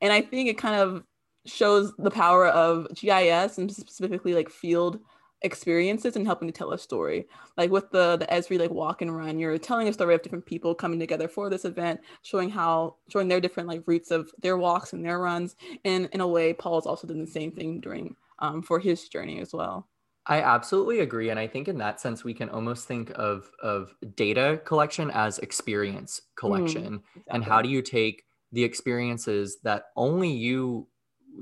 And 0.00 0.12
i 0.12 0.22
think 0.22 0.48
it 0.48 0.56
kind 0.56 0.80
of 0.80 1.02
shows 1.46 1.92
the 1.98 2.10
power 2.10 2.46
of 2.46 2.86
gis 2.94 3.58
and 3.58 3.72
specifically 3.72 4.34
like 4.34 4.50
field 4.50 5.00
experiences 5.42 6.16
and 6.16 6.26
helping 6.26 6.48
to 6.48 6.52
tell 6.52 6.72
a 6.72 6.78
story 6.78 7.26
like 7.56 7.70
with 7.70 7.90
the 7.90 8.16
the 8.18 8.26
esri 8.26 8.58
like 8.58 8.70
walk 8.70 9.00
and 9.00 9.16
run 9.16 9.38
you're 9.38 9.56
telling 9.58 9.88
a 9.88 9.92
story 9.92 10.14
of 10.14 10.22
different 10.22 10.44
people 10.44 10.74
coming 10.74 10.98
together 10.98 11.28
for 11.28 11.48
this 11.48 11.64
event 11.64 12.00
showing 12.22 12.50
how 12.50 12.94
showing 13.08 13.28
their 13.28 13.40
different 13.40 13.68
like 13.68 13.82
routes 13.86 14.10
of 14.10 14.30
their 14.42 14.56
walks 14.56 14.92
and 14.92 15.04
their 15.04 15.18
runs 15.18 15.56
and 15.84 16.08
in 16.12 16.20
a 16.20 16.26
way 16.26 16.52
paul's 16.52 16.86
also 16.86 17.06
done 17.06 17.20
the 17.20 17.26
same 17.26 17.52
thing 17.52 17.80
during 17.80 18.14
um, 18.40 18.62
for 18.62 18.78
his 18.78 19.08
journey 19.08 19.40
as 19.40 19.52
well 19.52 19.88
I 20.26 20.42
absolutely 20.42 21.00
agree. 21.00 21.30
And 21.30 21.40
I 21.40 21.48
think 21.48 21.66
in 21.66 21.78
that 21.78 21.98
sense, 22.00 22.22
we 22.22 22.34
can 22.34 22.50
almost 22.50 22.86
think 22.86 23.10
of, 23.16 23.50
of 23.62 23.94
data 24.14 24.60
collection 24.64 25.10
as 25.10 25.38
experience 25.38 26.20
collection. 26.36 26.82
Mm, 26.82 27.02
exactly. 27.16 27.22
And 27.30 27.42
how 27.42 27.62
do 27.62 27.68
you 27.68 27.82
take 27.82 28.24
the 28.52 28.62
experiences 28.62 29.58
that 29.64 29.86
only 29.96 30.30
you 30.30 30.88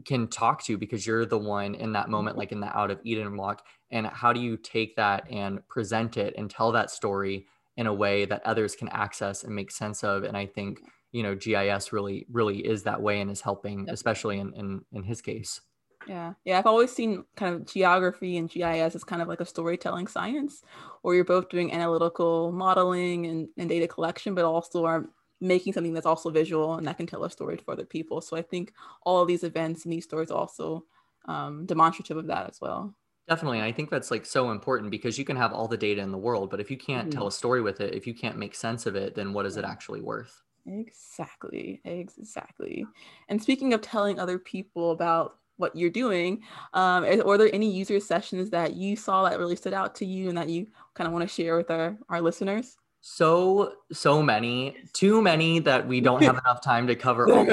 can 0.05 0.29
talk 0.29 0.65
to 0.65 0.77
because 0.77 1.07
you're 1.07 1.27
the 1.27 1.39
one 1.39 1.75
in 1.75 1.93
that 1.93 2.09
moment, 2.09 2.35
mm-hmm. 2.35 2.41
like 2.41 2.53
in 2.53 2.61
the 2.61 2.77
out 2.77 2.91
of 2.91 3.01
Eden 3.05 3.37
walk, 3.37 3.65
and 3.91 4.07
how 4.07 4.33
do 4.33 4.41
you 4.41 4.57
take 4.57 4.97
that 4.97 5.31
and 5.31 5.67
present 5.69 6.17
it 6.17 6.35
and 6.37 6.51
tell 6.51 6.73
that 6.73 6.91
story 6.91 7.47
in 7.77 7.87
a 7.87 7.95
way 7.95 8.25
that 8.25 8.45
others 8.45 8.75
can 8.75 8.89
access 8.89 9.45
and 9.45 9.55
make 9.55 9.71
sense 9.71 10.05
of? 10.05 10.25
And 10.25 10.37
I 10.37 10.47
think, 10.47 10.81
you 11.13 11.23
know, 11.23 11.35
GIS 11.35 11.93
really, 11.93 12.27
really 12.31 12.59
is 12.59 12.83
that 12.85 13.01
way 13.01 13.21
and 13.21 13.31
is 13.31 13.41
helping, 13.41 13.89
especially 13.89 14.39
in, 14.39 14.53
in, 14.55 14.85
in 14.93 15.05
his 15.05 15.21
case. 15.21 15.61
Yeah. 16.07 16.35
Yeah. 16.45 16.59
I've 16.59 16.67
always 16.67 16.93
seen 16.93 17.25
kind 17.37 17.55
of 17.55 17.67
geography 17.67 18.37
and 18.37 18.49
GIS 18.49 18.95
as 18.95 19.05
kind 19.05 19.21
of 19.21 19.29
like 19.29 19.41
a 19.41 19.47
storytelling 19.47 20.07
science, 20.07 20.63
where 21.03 21.15
you're 21.15 21.25
both 21.25 21.49
doing 21.49 21.73
analytical 21.73 22.53
modeling 22.53 23.27
and, 23.27 23.49
and 23.57 23.69
data 23.69 23.89
collection, 23.89 24.35
but 24.35 24.45
also 24.45 24.85
are 24.85 25.07
making 25.41 25.73
something 25.73 25.93
that's 25.93 26.07
also 26.07 26.31
visual 26.31 26.75
and 26.75 26.87
that 26.87 26.97
can 26.97 27.07
tell 27.07 27.25
a 27.25 27.31
story 27.31 27.57
for 27.57 27.73
other 27.73 27.85
people. 27.85 28.21
So 28.21 28.37
I 28.37 28.43
think 28.43 28.73
all 29.03 29.23
of 29.23 29.29
these 29.29 29.45
events 29.45 29.85
and 29.85 29.93
these 29.93 30.05
stories 30.05 30.31
also 30.31 30.85
um, 31.27 31.67
demonstrative 31.67 32.17
of 32.17 32.27
that 32.27 32.49
as 32.49 32.61
well. 32.61 32.95
Definitely. 33.29 33.61
I 33.61 33.73
think 33.73 33.91
that's 33.91 34.11
like 34.11 34.25
so 34.25 34.51
important 34.51 34.91
because 34.91 35.19
you 35.19 35.25
can 35.25 35.37
have 35.37 35.53
all 35.53 35.69
the 35.69 35.77
data 35.77 36.01
in 36.01 36.11
the 36.11 36.19
world, 36.19 36.51
but 36.51 36.61
if 36.61 36.71
you 36.71 36.79
can't 36.79 37.11
mm-hmm. 37.11 37.19
tell 37.19 37.27
a 37.27 37.33
story 37.33 37.61
with 37.61 37.81
it, 37.81 37.95
if 37.95 38.07
you 38.07 38.15
can't 38.15 38.39
make 38.39 38.55
sense 38.55 38.87
of 38.87 38.97
it, 38.97 39.15
then 39.15 39.35
what 39.35 39.45
is 39.45 39.59
it 39.59 39.65
actually 39.65 40.01
worth? 40.01 40.43
Exactly. 40.67 41.81
Exactly. 41.85 42.87
And 43.29 43.41
speaking 43.41 43.75
of 43.75 43.83
telling 43.83 44.19
other 44.19 44.39
people 44.39 44.93
about 44.93 45.37
what 45.59 45.77
you're 45.77 45.91
doing, 45.91 46.43
um, 46.73 47.05
are 47.05 47.37
there 47.37 47.51
any 47.53 47.71
user 47.71 48.01
sessions 48.01 48.49
that 48.51 48.75
you 48.75 48.97
saw 48.97 49.29
that 49.29 49.39
really 49.39 49.57
stood 49.57 49.75
out 49.75 49.95
to 49.97 50.07
you 50.07 50.29
and 50.29 50.39
that 50.39 50.49
you 50.49 50.67
kind 50.95 51.07
of 51.07 51.13
want 51.13 51.29
to 51.29 51.35
share 51.35 51.57
with 51.57 51.71
our, 51.71 51.99
our 52.09 52.23
listeners? 52.23 52.77
So, 53.01 53.75
so 53.93 54.23
many, 54.23 54.77
too 54.93 55.23
many 55.23 55.61
that 55.61 55.87
we 55.87 56.01
don't 56.01 56.23
have 56.23 56.39
enough 56.45 56.63
time 56.63 56.87
to 56.89 56.97
cover 56.97 57.31
all. 57.31 57.47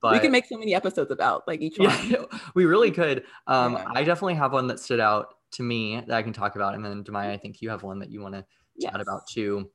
But 0.00 0.12
we 0.12 0.18
can 0.20 0.30
make 0.30 0.46
so 0.46 0.58
many 0.58 0.74
episodes 0.74 1.10
about 1.10 1.46
like 1.48 1.60
each 1.60 1.78
one. 1.78 1.90
Yeah, 2.08 2.24
we 2.54 2.64
really 2.64 2.90
could. 2.90 3.24
Um, 3.46 3.74
yeah. 3.74 3.86
I 3.94 4.04
definitely 4.04 4.34
have 4.34 4.52
one 4.52 4.66
that 4.68 4.78
stood 4.78 5.00
out 5.00 5.34
to 5.52 5.62
me 5.62 6.02
that 6.06 6.16
I 6.16 6.22
can 6.22 6.32
talk 6.32 6.56
about. 6.56 6.74
And 6.74 6.84
then 6.84 7.02
Demaya, 7.02 7.30
I 7.30 7.36
think 7.36 7.60
you 7.60 7.70
have 7.70 7.82
one 7.82 7.98
that 7.98 8.10
you 8.10 8.20
want 8.20 8.34
to 8.34 8.44
yes. 8.76 8.92
chat 8.92 9.00
about 9.00 9.26
too. 9.26 9.70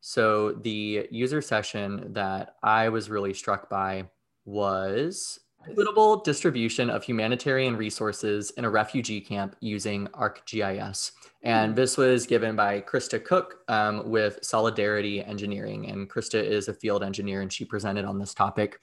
So 0.00 0.52
the 0.52 1.08
user 1.10 1.42
session 1.42 2.12
that 2.12 2.56
I 2.62 2.88
was 2.88 3.10
really 3.10 3.34
struck 3.34 3.68
by 3.68 4.08
was 4.44 5.38
equitable 5.66 6.16
distribution 6.16 6.90
of 6.90 7.04
humanitarian 7.04 7.76
resources 7.76 8.50
in 8.52 8.64
a 8.64 8.70
refugee 8.70 9.20
camp 9.20 9.56
using 9.60 10.06
ArcGIS. 10.08 11.12
And 11.42 11.76
this 11.76 11.96
was 11.96 12.26
given 12.26 12.56
by 12.56 12.80
Krista 12.80 13.22
Cook 13.22 13.60
um, 13.68 14.08
with 14.10 14.38
Solidarity 14.42 15.22
Engineering. 15.22 15.88
And 15.88 16.10
Krista 16.10 16.42
is 16.42 16.68
a 16.68 16.74
field 16.74 17.02
engineer 17.04 17.42
and 17.42 17.52
she 17.52 17.64
presented 17.64 18.04
on 18.04 18.18
this 18.18 18.34
topic. 18.34 18.80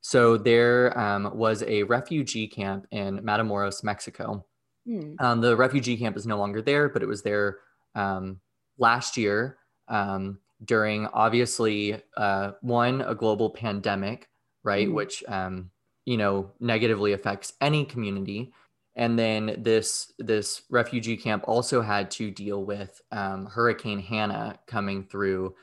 So 0.00 0.36
there 0.36 0.96
um, 0.98 1.36
was 1.36 1.62
a 1.62 1.82
refugee 1.84 2.46
camp 2.46 2.86
in 2.90 3.20
Matamoros, 3.20 3.82
Mexico. 3.82 4.44
Mm. 4.86 5.20
Um, 5.20 5.40
the 5.40 5.56
refugee 5.56 5.96
camp 5.96 6.16
is 6.16 6.26
no 6.26 6.38
longer 6.38 6.60
there, 6.60 6.88
but 6.88 7.02
it 7.02 7.06
was 7.06 7.22
there 7.22 7.58
um, 7.94 8.40
last 8.78 9.16
year 9.16 9.58
um, 9.88 10.38
during 10.64 11.06
obviously 11.06 12.00
uh, 12.16 12.52
one 12.60 13.00
a 13.00 13.14
global 13.14 13.50
pandemic, 13.50 14.28
right, 14.62 14.88
mm. 14.88 14.92
which 14.92 15.24
um, 15.26 15.70
you 16.06 16.16
know 16.16 16.50
negatively 16.60 17.12
affects 17.12 17.54
any 17.60 17.84
community, 17.84 18.52
and 18.96 19.18
then 19.18 19.56
this 19.58 20.12
this 20.18 20.62
refugee 20.70 21.16
camp 21.16 21.44
also 21.46 21.82
had 21.82 22.10
to 22.12 22.30
deal 22.30 22.64
with 22.64 23.00
um, 23.12 23.46
Hurricane 23.46 24.00
Hanna 24.00 24.58
coming 24.66 25.04
through, 25.04 25.54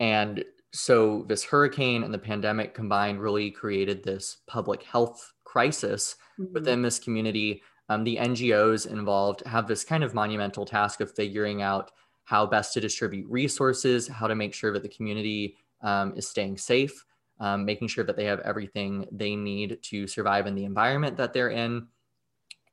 and 0.00 0.44
so 0.72 1.24
this 1.28 1.44
hurricane 1.44 2.04
and 2.04 2.12
the 2.12 2.18
pandemic 2.18 2.74
combined 2.74 3.20
really 3.20 3.50
created 3.50 4.02
this 4.02 4.38
public 4.46 4.82
health 4.82 5.32
crisis 5.44 6.16
mm-hmm. 6.38 6.52
within 6.52 6.82
this 6.82 6.98
community. 6.98 7.62
Um, 7.88 8.04
the 8.04 8.16
NGOs 8.16 8.86
involved 8.86 9.42
have 9.46 9.66
this 9.66 9.82
kind 9.82 10.04
of 10.04 10.12
monumental 10.12 10.66
task 10.66 11.00
of 11.00 11.14
figuring 11.14 11.62
out 11.62 11.90
how 12.24 12.44
best 12.44 12.74
to 12.74 12.80
distribute 12.80 13.26
resources, 13.30 14.06
how 14.06 14.26
to 14.26 14.34
make 14.34 14.52
sure 14.52 14.72
that 14.74 14.82
the 14.82 14.88
community 14.88 15.56
um, 15.80 16.12
is 16.14 16.28
staying 16.28 16.58
safe, 16.58 17.04
um, 17.40 17.64
making 17.64 17.88
sure 17.88 18.04
that 18.04 18.16
they 18.16 18.24
have 18.24 18.40
everything 18.40 19.06
they 19.12 19.36
need 19.36 19.78
to 19.82 20.06
survive 20.06 20.46
in 20.46 20.54
the 20.54 20.64
environment 20.64 21.16
that 21.16 21.32
they're 21.32 21.50
in. 21.50 21.86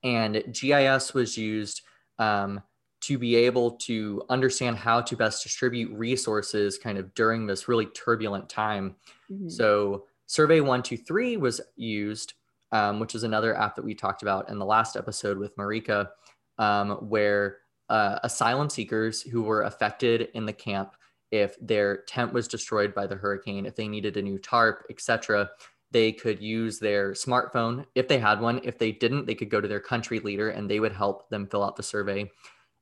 And 0.03 0.43
GIS 0.51 1.13
was 1.13 1.37
used 1.37 1.81
um, 2.19 2.61
to 3.01 3.17
be 3.17 3.35
able 3.35 3.71
to 3.71 4.23
understand 4.29 4.77
how 4.77 5.01
to 5.01 5.15
best 5.15 5.43
distribute 5.43 5.91
resources 5.91 6.77
kind 6.77 6.97
of 6.97 7.13
during 7.13 7.45
this 7.45 7.67
really 7.67 7.85
turbulent 7.87 8.49
time. 8.49 8.95
Mm-hmm. 9.31 9.49
So, 9.49 10.05
Survey 10.27 10.59
123 10.59 11.37
was 11.37 11.61
used, 11.75 12.33
um, 12.71 12.99
which 12.99 13.13
is 13.13 13.23
another 13.23 13.55
app 13.55 13.75
that 13.75 13.85
we 13.85 13.93
talked 13.93 14.23
about 14.23 14.49
in 14.49 14.57
the 14.57 14.65
last 14.65 14.95
episode 14.95 15.37
with 15.37 15.55
Marika, 15.55 16.09
um, 16.57 16.93
where 17.09 17.57
uh, 17.89 18.19
asylum 18.23 18.69
seekers 18.69 19.21
who 19.21 19.43
were 19.43 19.63
affected 19.63 20.29
in 20.33 20.47
the 20.47 20.53
camp, 20.53 20.95
if 21.35 21.55
their 21.59 21.97
tent 22.03 22.33
was 22.33 22.47
destroyed 22.47 22.95
by 22.95 23.07
the 23.07 23.15
hurricane, 23.15 23.65
if 23.65 23.75
they 23.75 23.87
needed 23.87 24.17
a 24.17 24.21
new 24.21 24.37
tarp, 24.39 24.85
etc., 24.89 25.49
they 25.91 26.11
could 26.11 26.41
use 26.41 26.79
their 26.79 27.11
smartphone 27.11 27.85
if 27.95 28.07
they 28.07 28.19
had 28.19 28.41
one. 28.41 28.59
If 28.63 28.77
they 28.77 28.91
didn't, 28.91 29.25
they 29.25 29.35
could 29.35 29.49
go 29.49 29.61
to 29.61 29.67
their 29.67 29.79
country 29.79 30.19
leader 30.19 30.49
and 30.49 30.69
they 30.69 30.79
would 30.79 30.91
help 30.91 31.29
them 31.29 31.47
fill 31.47 31.63
out 31.63 31.75
the 31.75 31.83
survey 31.83 32.29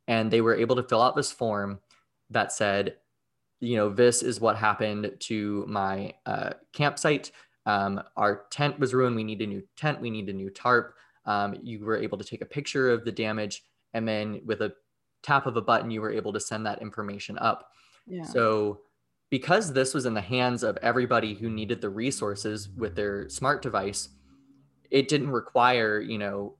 and 0.07 0.29
they 0.29 0.41
were 0.41 0.55
able 0.55 0.75
to 0.75 0.83
fill 0.83 1.01
out 1.01 1.15
this 1.15 1.31
form 1.31 1.79
that 2.29 2.51
said, 2.51 2.95
you 3.59 3.77
know, 3.77 3.89
this 3.89 4.21
is 4.21 4.41
what 4.41 4.57
happened 4.57 5.11
to 5.19 5.65
my 5.67 6.13
uh, 6.25 6.51
campsite. 6.73 7.31
Um, 7.65 8.01
our 8.17 8.45
tent 8.51 8.79
was 8.79 8.93
ruined. 8.93 9.15
We 9.15 9.23
need 9.23 9.41
a 9.41 9.47
new 9.47 9.63
tent. 9.77 10.01
We 10.01 10.09
need 10.09 10.29
a 10.29 10.33
new 10.33 10.49
tarp. 10.49 10.95
Um, 11.25 11.57
you 11.63 11.85
were 11.85 11.97
able 11.97 12.17
to 12.17 12.23
take 12.23 12.41
a 12.41 12.45
picture 12.45 12.91
of 12.91 13.05
the 13.05 13.11
damage, 13.11 13.63
and 13.93 14.05
then 14.05 14.41
with 14.45 14.61
a 14.61 14.73
tap 15.21 15.45
of 15.45 15.55
a 15.55 15.61
button, 15.61 15.89
you 15.89 16.01
were 16.01 16.11
able 16.11 16.33
to 16.33 16.39
send 16.39 16.65
that 16.65 16.81
information 16.81 17.37
up. 17.37 17.69
Yeah. 18.05 18.23
So, 18.23 18.81
because 19.29 19.73
this 19.73 19.93
was 19.93 20.05
in 20.05 20.13
the 20.13 20.21
hands 20.21 20.61
of 20.61 20.77
everybody 20.81 21.33
who 21.33 21.49
needed 21.49 21.81
the 21.81 21.89
resources 21.89 22.69
with 22.69 22.95
their 22.95 23.27
smart 23.29 23.63
device, 23.63 24.09
it 24.91 25.07
didn't 25.07 25.31
require, 25.31 25.99
you 25.99 26.19
know, 26.19 26.55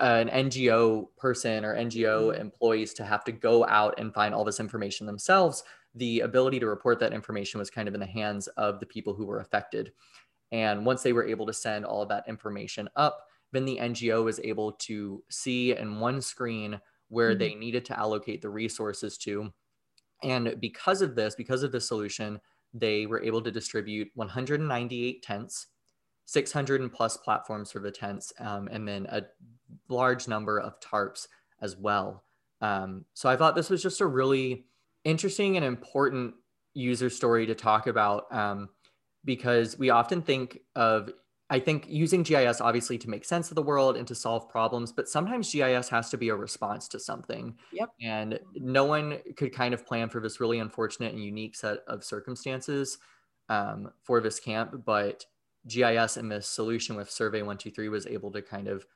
an 0.00 0.28
NGO 0.28 1.08
person 1.16 1.64
or 1.64 1.76
NGO 1.76 2.30
mm-hmm. 2.30 2.40
employees 2.40 2.94
to 2.94 3.04
have 3.04 3.24
to 3.24 3.32
go 3.32 3.66
out 3.66 3.94
and 3.98 4.14
find 4.14 4.34
all 4.34 4.44
this 4.44 4.60
information 4.60 5.06
themselves, 5.06 5.62
the 5.94 6.20
ability 6.20 6.58
to 6.60 6.66
report 6.66 6.98
that 7.00 7.12
information 7.12 7.58
was 7.58 7.70
kind 7.70 7.86
of 7.86 7.94
in 7.94 8.00
the 8.00 8.06
hands 8.06 8.48
of 8.56 8.80
the 8.80 8.86
people 8.86 9.14
who 9.14 9.26
were 9.26 9.40
affected. 9.40 9.92
And 10.52 10.84
once 10.84 11.02
they 11.02 11.12
were 11.12 11.26
able 11.26 11.46
to 11.46 11.52
send 11.52 11.84
all 11.84 12.02
of 12.02 12.08
that 12.08 12.24
information 12.28 12.88
up, 12.96 13.26
then 13.52 13.64
the 13.64 13.78
NGO 13.80 14.24
was 14.24 14.40
able 14.42 14.72
to 14.72 15.22
see 15.28 15.76
in 15.76 16.00
one 16.00 16.20
screen 16.20 16.80
where 17.08 17.30
mm-hmm. 17.30 17.38
they 17.38 17.54
needed 17.54 17.84
to 17.86 17.98
allocate 17.98 18.42
the 18.42 18.50
resources 18.50 19.16
to. 19.18 19.52
And 20.24 20.56
because 20.60 21.02
of 21.02 21.14
this, 21.14 21.34
because 21.34 21.62
of 21.62 21.70
this 21.72 21.86
solution, 21.86 22.40
they 22.72 23.06
were 23.06 23.22
able 23.22 23.42
to 23.42 23.52
distribute 23.52 24.10
198 24.14 25.22
tents 25.22 25.66
600 26.26 26.80
and 26.80 26.92
plus 26.92 27.16
platforms 27.16 27.70
for 27.70 27.80
the 27.80 27.90
tents, 27.90 28.32
um, 28.40 28.68
and 28.70 28.88
then 28.88 29.06
a 29.10 29.22
large 29.88 30.26
number 30.26 30.58
of 30.58 30.80
tarps 30.80 31.28
as 31.60 31.76
well. 31.76 32.24
Um, 32.60 33.04
so 33.14 33.28
I 33.28 33.36
thought 33.36 33.54
this 33.54 33.70
was 33.70 33.82
just 33.82 34.00
a 34.00 34.06
really 34.06 34.64
interesting 35.04 35.56
and 35.56 35.64
important 35.64 36.34
user 36.72 37.10
story 37.10 37.46
to 37.46 37.54
talk 37.54 37.86
about 37.86 38.32
um, 38.34 38.70
because 39.24 39.78
we 39.78 39.90
often 39.90 40.22
think 40.22 40.60
of 40.74 41.10
I 41.50 41.58
think 41.58 41.86
using 41.88 42.22
GIS 42.22 42.60
obviously 42.60 42.96
to 42.98 43.10
make 43.10 43.24
sense 43.24 43.50
of 43.50 43.54
the 43.54 43.62
world 43.62 43.96
and 43.96 44.08
to 44.08 44.14
solve 44.14 44.48
problems, 44.48 44.92
but 44.92 45.08
sometimes 45.08 45.52
GIS 45.52 45.88
has 45.90 46.08
to 46.10 46.16
be 46.16 46.30
a 46.30 46.34
response 46.34 46.88
to 46.88 46.98
something. 46.98 47.56
Yep. 47.72 47.90
And 48.00 48.40
no 48.54 48.84
one 48.84 49.18
could 49.36 49.52
kind 49.52 49.74
of 49.74 49.86
plan 49.86 50.08
for 50.08 50.20
this 50.20 50.40
really 50.40 50.58
unfortunate 50.58 51.12
and 51.12 51.22
unique 51.22 51.54
set 51.54 51.78
of 51.86 52.02
circumstances 52.02 52.98
um, 53.50 53.90
for 54.02 54.20
this 54.20 54.40
camp, 54.40 54.84
but 54.86 55.26
GIS 55.66 56.16
and 56.16 56.30
this 56.30 56.48
solution 56.48 56.96
with 56.96 57.10
Survey 57.10 57.38
123 57.38 57.88
was 57.88 58.06
able 58.06 58.30
to 58.32 58.40
kind 58.40 58.68
of, 58.68 58.86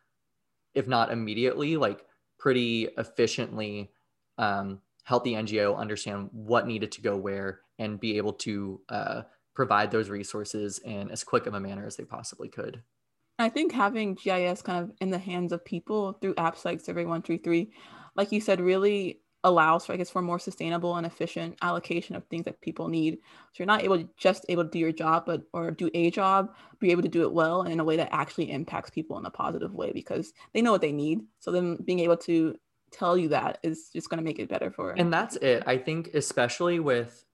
if 0.74 0.88
not 0.88 1.12
immediately, 1.12 1.76
like 1.76 2.04
pretty 2.38 2.88
efficiently 2.96 3.90
um, 4.38 4.80
help 5.04 5.24
the 5.24 5.34
NGO 5.34 5.76
understand 5.76 6.30
what 6.32 6.66
needed 6.66 6.92
to 6.92 7.02
go 7.02 7.16
where 7.16 7.60
and 7.78 8.00
be 8.00 8.16
able 8.16 8.32
to 8.32 8.80
uh, 8.88 9.22
provide 9.58 9.90
those 9.90 10.08
resources 10.08 10.78
in 10.84 11.10
as 11.10 11.24
quick 11.24 11.46
of 11.46 11.52
a 11.52 11.58
manner 11.58 11.84
as 11.84 11.96
they 11.96 12.04
possibly 12.04 12.48
could. 12.48 12.80
I 13.40 13.48
think 13.48 13.72
having 13.72 14.14
GIS 14.14 14.62
kind 14.62 14.84
of 14.84 14.92
in 15.00 15.10
the 15.10 15.18
hands 15.18 15.50
of 15.50 15.64
people 15.64 16.12
through 16.12 16.34
apps 16.34 16.64
like 16.64 16.78
Survey 16.78 17.00
123, 17.00 17.72
like 18.14 18.30
you 18.30 18.40
said, 18.40 18.60
really 18.60 19.20
allows 19.42 19.84
for, 19.84 19.94
I 19.94 19.96
guess, 19.96 20.10
for 20.10 20.22
more 20.22 20.38
sustainable 20.38 20.94
and 20.94 21.04
efficient 21.04 21.56
allocation 21.60 22.14
of 22.14 22.24
things 22.26 22.44
that 22.44 22.60
people 22.60 22.86
need. 22.86 23.14
So 23.14 23.58
you're 23.58 23.66
not 23.66 23.82
able 23.82 23.98
to 23.98 24.08
just 24.16 24.46
able 24.48 24.62
to 24.62 24.70
do 24.70 24.78
your 24.78 24.92
job, 24.92 25.24
but 25.26 25.42
or 25.52 25.72
do 25.72 25.90
a 25.92 26.12
job, 26.12 26.54
be 26.78 26.92
able 26.92 27.02
to 27.02 27.08
do 27.08 27.22
it 27.22 27.32
well 27.32 27.62
and 27.62 27.72
in 27.72 27.80
a 27.80 27.84
way 27.84 27.96
that 27.96 28.10
actually 28.12 28.52
impacts 28.52 28.90
people 28.90 29.18
in 29.18 29.26
a 29.26 29.30
positive 29.30 29.74
way 29.74 29.90
because 29.92 30.32
they 30.54 30.62
know 30.62 30.70
what 30.70 30.82
they 30.82 30.92
need. 30.92 31.22
So 31.40 31.50
then 31.50 31.78
being 31.84 31.98
able 31.98 32.18
to 32.18 32.54
tell 32.92 33.18
you 33.18 33.30
that 33.30 33.58
is 33.64 33.90
just 33.92 34.08
going 34.08 34.18
to 34.18 34.24
make 34.24 34.38
it 34.38 34.48
better 34.48 34.70
for. 34.70 34.92
And 34.92 35.12
that's 35.12 35.34
it. 35.36 35.64
I 35.66 35.78
think 35.78 36.14
especially 36.14 36.78
with 36.78 37.24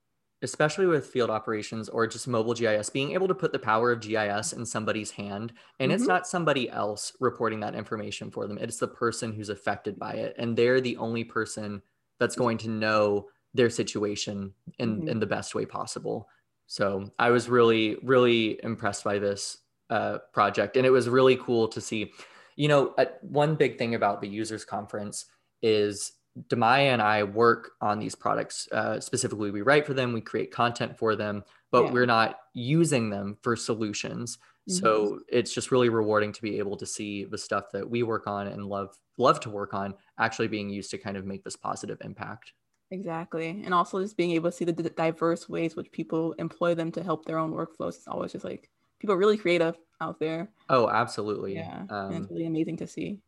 especially 0.44 0.86
with 0.86 1.06
field 1.06 1.30
operations 1.30 1.88
or 1.88 2.06
just 2.06 2.28
mobile 2.28 2.54
GIS, 2.54 2.90
being 2.90 3.12
able 3.12 3.26
to 3.26 3.34
put 3.34 3.50
the 3.50 3.58
power 3.58 3.90
of 3.90 4.00
GIS 4.00 4.52
in 4.52 4.64
somebody's 4.64 5.10
hand. 5.10 5.52
And 5.80 5.90
mm-hmm. 5.90 5.96
it's 5.96 6.06
not 6.06 6.28
somebody 6.28 6.70
else 6.70 7.14
reporting 7.18 7.60
that 7.60 7.74
information 7.74 8.30
for 8.30 8.46
them, 8.46 8.58
it's 8.58 8.78
the 8.78 8.86
person 8.86 9.32
who's 9.32 9.48
affected 9.48 9.98
by 9.98 10.12
it. 10.12 10.36
And 10.38 10.56
they're 10.56 10.80
the 10.80 10.96
only 10.98 11.24
person 11.24 11.82
that's 12.20 12.36
going 12.36 12.58
to 12.58 12.68
know 12.68 13.26
their 13.54 13.70
situation 13.70 14.52
in, 14.78 14.98
mm-hmm. 14.98 15.08
in 15.08 15.18
the 15.18 15.26
best 15.26 15.54
way 15.54 15.64
possible. 15.64 16.28
So 16.66 17.10
I 17.18 17.30
was 17.30 17.48
really, 17.48 17.96
really 18.02 18.60
impressed 18.62 19.04
by 19.04 19.18
this 19.18 19.58
uh, 19.90 20.18
project, 20.32 20.76
and 20.76 20.86
it 20.86 20.90
was 20.90 21.08
really 21.08 21.36
cool 21.36 21.68
to 21.68 21.80
see. 21.80 22.12
You 22.56 22.68
know, 22.68 22.94
uh, 22.96 23.06
one 23.20 23.56
big 23.56 23.78
thing 23.78 23.94
about 23.94 24.20
the 24.20 24.28
users 24.28 24.64
conference 24.64 25.26
is 25.62 26.12
Demaya 26.48 26.92
and 26.92 27.02
I 27.02 27.22
work 27.22 27.72
on 27.80 27.98
these 27.98 28.14
products. 28.14 28.68
Uh, 28.72 29.00
specifically, 29.00 29.50
we 29.50 29.62
write 29.62 29.86
for 29.86 29.94
them, 29.94 30.12
we 30.12 30.20
create 30.20 30.50
content 30.50 30.98
for 30.98 31.14
them, 31.14 31.44
but 31.70 31.84
yeah. 31.84 31.92
we're 31.92 32.06
not 32.06 32.38
using 32.54 33.10
them 33.10 33.36
for 33.42 33.54
solutions. 33.56 34.38
Mm-hmm. 34.68 34.78
So 34.78 35.20
it's 35.28 35.52
just 35.52 35.70
really 35.70 35.90
rewarding 35.90 36.32
to 36.32 36.42
be 36.42 36.58
able 36.58 36.76
to 36.78 36.86
see 36.86 37.24
the 37.24 37.38
stuff 37.38 37.66
that 37.72 37.88
we 37.88 38.02
work 38.02 38.26
on 38.26 38.46
and 38.48 38.66
love 38.66 38.96
love 39.16 39.38
to 39.40 39.50
work 39.50 39.74
on 39.74 39.94
actually 40.18 40.48
being 40.48 40.68
used 40.68 40.90
to 40.90 40.98
kind 40.98 41.16
of 41.16 41.24
make 41.24 41.44
this 41.44 41.56
positive 41.56 41.98
impact. 42.02 42.52
Exactly. 42.90 43.62
And 43.64 43.72
also 43.72 44.00
just 44.00 44.16
being 44.16 44.32
able 44.32 44.50
to 44.50 44.56
see 44.56 44.64
the 44.64 44.72
d- 44.72 44.90
diverse 44.96 45.48
ways 45.48 45.76
which 45.76 45.90
people 45.92 46.32
employ 46.38 46.74
them 46.74 46.90
to 46.92 47.02
help 47.02 47.24
their 47.24 47.38
own 47.38 47.52
workflows. 47.52 47.96
It's 47.96 48.08
always 48.08 48.32
just 48.32 48.44
like 48.44 48.70
people 48.98 49.14
are 49.14 49.18
really 49.18 49.36
creative 49.36 49.76
out 50.00 50.18
there. 50.18 50.50
Oh, 50.68 50.88
absolutely. 50.88 51.54
Yeah. 51.54 51.84
Um, 51.90 52.12
it's 52.12 52.30
really 52.30 52.46
amazing 52.46 52.76
to 52.78 52.86
see. 52.86 53.20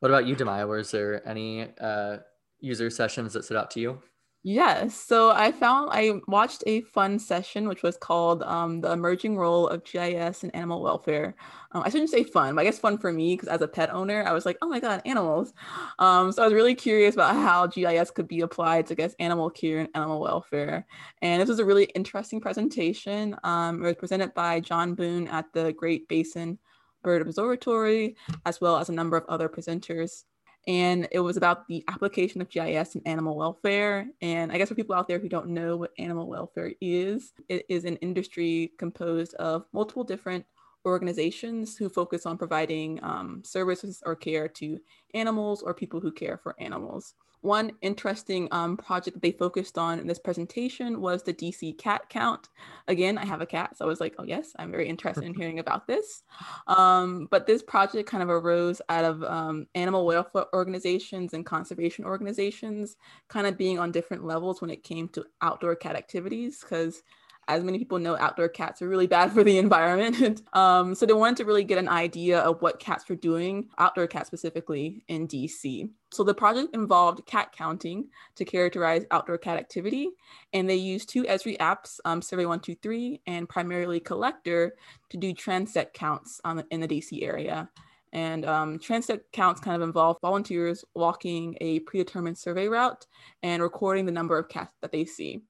What 0.00 0.10
about 0.10 0.26
you, 0.26 0.34
Demaya? 0.34 0.68
Was 0.68 0.90
there 0.90 1.26
any 1.28 1.68
uh, 1.80 2.18
user 2.62 2.88
sessions 2.88 3.34
that 3.34 3.44
stood 3.44 3.58
out 3.58 3.70
to 3.72 3.80
you? 3.80 4.02
Yes. 4.44 4.96
So 4.96 5.30
I 5.30 5.52
found 5.52 5.90
I 5.92 6.20
watched 6.26 6.64
a 6.66 6.80
fun 6.80 7.20
session 7.20 7.68
which 7.68 7.84
was 7.84 7.96
called 7.96 8.42
um, 8.42 8.80
the 8.80 8.90
emerging 8.90 9.36
role 9.36 9.68
of 9.68 9.84
GIS 9.84 10.42
and 10.42 10.52
animal 10.52 10.82
welfare. 10.82 11.36
Um, 11.70 11.84
I 11.84 11.90
shouldn't 11.90 12.10
say 12.10 12.24
fun, 12.24 12.56
but 12.56 12.62
I 12.62 12.64
guess 12.64 12.80
fun 12.80 12.98
for 12.98 13.12
me 13.12 13.36
because 13.36 13.48
as 13.48 13.62
a 13.62 13.68
pet 13.68 13.94
owner, 13.94 14.24
I 14.24 14.32
was 14.32 14.44
like, 14.44 14.58
oh 14.60 14.68
my 14.68 14.80
god, 14.80 15.00
animals. 15.06 15.52
Um, 16.00 16.32
so 16.32 16.42
I 16.42 16.46
was 16.46 16.54
really 16.54 16.74
curious 16.74 17.14
about 17.14 17.36
how 17.36 17.68
GIS 17.68 18.10
could 18.10 18.26
be 18.26 18.40
applied 18.40 18.86
to 18.86 18.94
I 18.94 18.96
guess 18.96 19.14
animal 19.20 19.48
care 19.48 19.78
and 19.78 19.88
animal 19.94 20.20
welfare. 20.20 20.86
And 21.20 21.40
this 21.40 21.48
was 21.48 21.60
a 21.60 21.64
really 21.64 21.84
interesting 21.94 22.40
presentation. 22.40 23.36
Um, 23.44 23.84
it 23.84 23.86
was 23.86 23.96
presented 23.96 24.34
by 24.34 24.58
John 24.58 24.96
Boone 24.96 25.28
at 25.28 25.52
the 25.52 25.72
Great 25.72 26.08
Basin 26.08 26.58
Bird 27.04 27.22
Observatory, 27.22 28.16
as 28.44 28.60
well 28.60 28.76
as 28.76 28.88
a 28.88 28.92
number 28.92 29.16
of 29.16 29.24
other 29.28 29.48
presenters 29.48 30.24
and 30.66 31.08
it 31.10 31.20
was 31.20 31.36
about 31.36 31.66
the 31.68 31.84
application 31.88 32.40
of 32.40 32.48
GIS 32.48 32.94
in 32.94 33.02
animal 33.06 33.36
welfare. 33.36 34.06
And 34.20 34.52
I 34.52 34.58
guess 34.58 34.68
for 34.68 34.74
people 34.74 34.94
out 34.94 35.08
there 35.08 35.18
who 35.18 35.28
don't 35.28 35.48
know 35.48 35.76
what 35.76 35.92
animal 35.98 36.28
welfare 36.28 36.72
is, 36.80 37.32
it 37.48 37.66
is 37.68 37.84
an 37.84 37.96
industry 37.96 38.72
composed 38.78 39.34
of 39.34 39.64
multiple 39.72 40.04
different 40.04 40.44
organizations 40.84 41.76
who 41.76 41.88
focus 41.88 42.26
on 42.26 42.38
providing 42.38 43.02
um, 43.02 43.42
services 43.44 44.02
or 44.04 44.14
care 44.14 44.48
to 44.48 44.78
animals 45.14 45.62
or 45.62 45.74
people 45.74 46.00
who 46.00 46.12
care 46.12 46.38
for 46.38 46.54
animals. 46.58 47.14
One 47.42 47.72
interesting 47.82 48.46
um, 48.52 48.76
project 48.76 49.16
that 49.16 49.20
they 49.20 49.32
focused 49.32 49.76
on 49.76 49.98
in 49.98 50.06
this 50.06 50.20
presentation 50.20 51.00
was 51.00 51.24
the 51.24 51.34
DC 51.34 51.76
cat 51.76 52.08
count. 52.08 52.48
Again, 52.86 53.18
I 53.18 53.24
have 53.24 53.40
a 53.40 53.46
cat, 53.46 53.76
so 53.76 53.84
I 53.84 53.88
was 53.88 54.00
like, 54.00 54.14
oh, 54.18 54.22
yes, 54.22 54.52
I'm 54.60 54.70
very 54.70 54.88
interested 54.88 55.24
in 55.24 55.34
hearing 55.38 55.58
about 55.58 55.88
this. 55.88 56.22
Um, 56.68 57.26
but 57.32 57.48
this 57.48 57.60
project 57.60 58.08
kind 58.08 58.22
of 58.22 58.30
arose 58.30 58.80
out 58.88 59.04
of 59.04 59.24
um, 59.24 59.66
animal 59.74 60.06
welfare 60.06 60.44
organizations 60.54 61.34
and 61.34 61.44
conservation 61.44 62.04
organizations 62.04 62.96
kind 63.26 63.48
of 63.48 63.58
being 63.58 63.80
on 63.80 63.90
different 63.90 64.24
levels 64.24 64.60
when 64.60 64.70
it 64.70 64.84
came 64.84 65.08
to 65.08 65.24
outdoor 65.40 65.74
cat 65.74 65.96
activities, 65.96 66.60
because 66.60 67.02
as 67.48 67.64
many 67.64 67.78
people 67.78 67.98
know, 67.98 68.16
outdoor 68.16 68.48
cats 68.48 68.80
are 68.82 68.88
really 68.88 69.06
bad 69.06 69.32
for 69.34 69.44
the 69.44 69.58
environment. 69.58 70.42
um, 70.52 70.94
so 70.94 71.06
they 71.06 71.12
wanted 71.12 71.38
to 71.38 71.44
really 71.44 71.64
get 71.64 71.78
an 71.78 71.88
idea 71.88 72.38
of 72.40 72.60
what 72.62 72.78
cats 72.78 73.08
were 73.08 73.16
doing, 73.16 73.68
outdoor 73.78 74.06
cats 74.06 74.26
specifically, 74.26 75.04
in 75.08 75.26
DC. 75.26 75.88
So 76.12 76.24
the 76.24 76.34
project 76.34 76.74
involved 76.74 77.24
cat 77.26 77.52
counting 77.52 78.08
to 78.36 78.44
characterize 78.44 79.04
outdoor 79.10 79.38
cat 79.38 79.58
activity, 79.58 80.10
and 80.52 80.68
they 80.68 80.76
used 80.76 81.08
two 81.08 81.24
Esri 81.24 81.56
apps, 81.58 82.00
um, 82.04 82.20
Survey123 82.20 83.20
and 83.26 83.48
primarily 83.48 83.98
Collector, 83.98 84.74
to 85.10 85.16
do 85.16 85.32
transect 85.32 85.94
counts 85.94 86.40
on, 86.44 86.64
in 86.70 86.80
the 86.80 86.88
DC 86.88 87.22
area. 87.22 87.68
And 88.12 88.44
um, 88.44 88.78
transect 88.78 89.20
counts 89.32 89.60
kind 89.60 89.74
of 89.74 89.80
involve 89.80 90.18
volunteers 90.20 90.84
walking 90.94 91.56
a 91.62 91.80
predetermined 91.80 92.36
survey 92.36 92.68
route 92.68 93.06
and 93.42 93.62
recording 93.62 94.04
the 94.04 94.12
number 94.12 94.38
of 94.38 94.50
cats 94.50 94.74
that 94.82 94.92
they 94.92 95.06
see. 95.06 95.40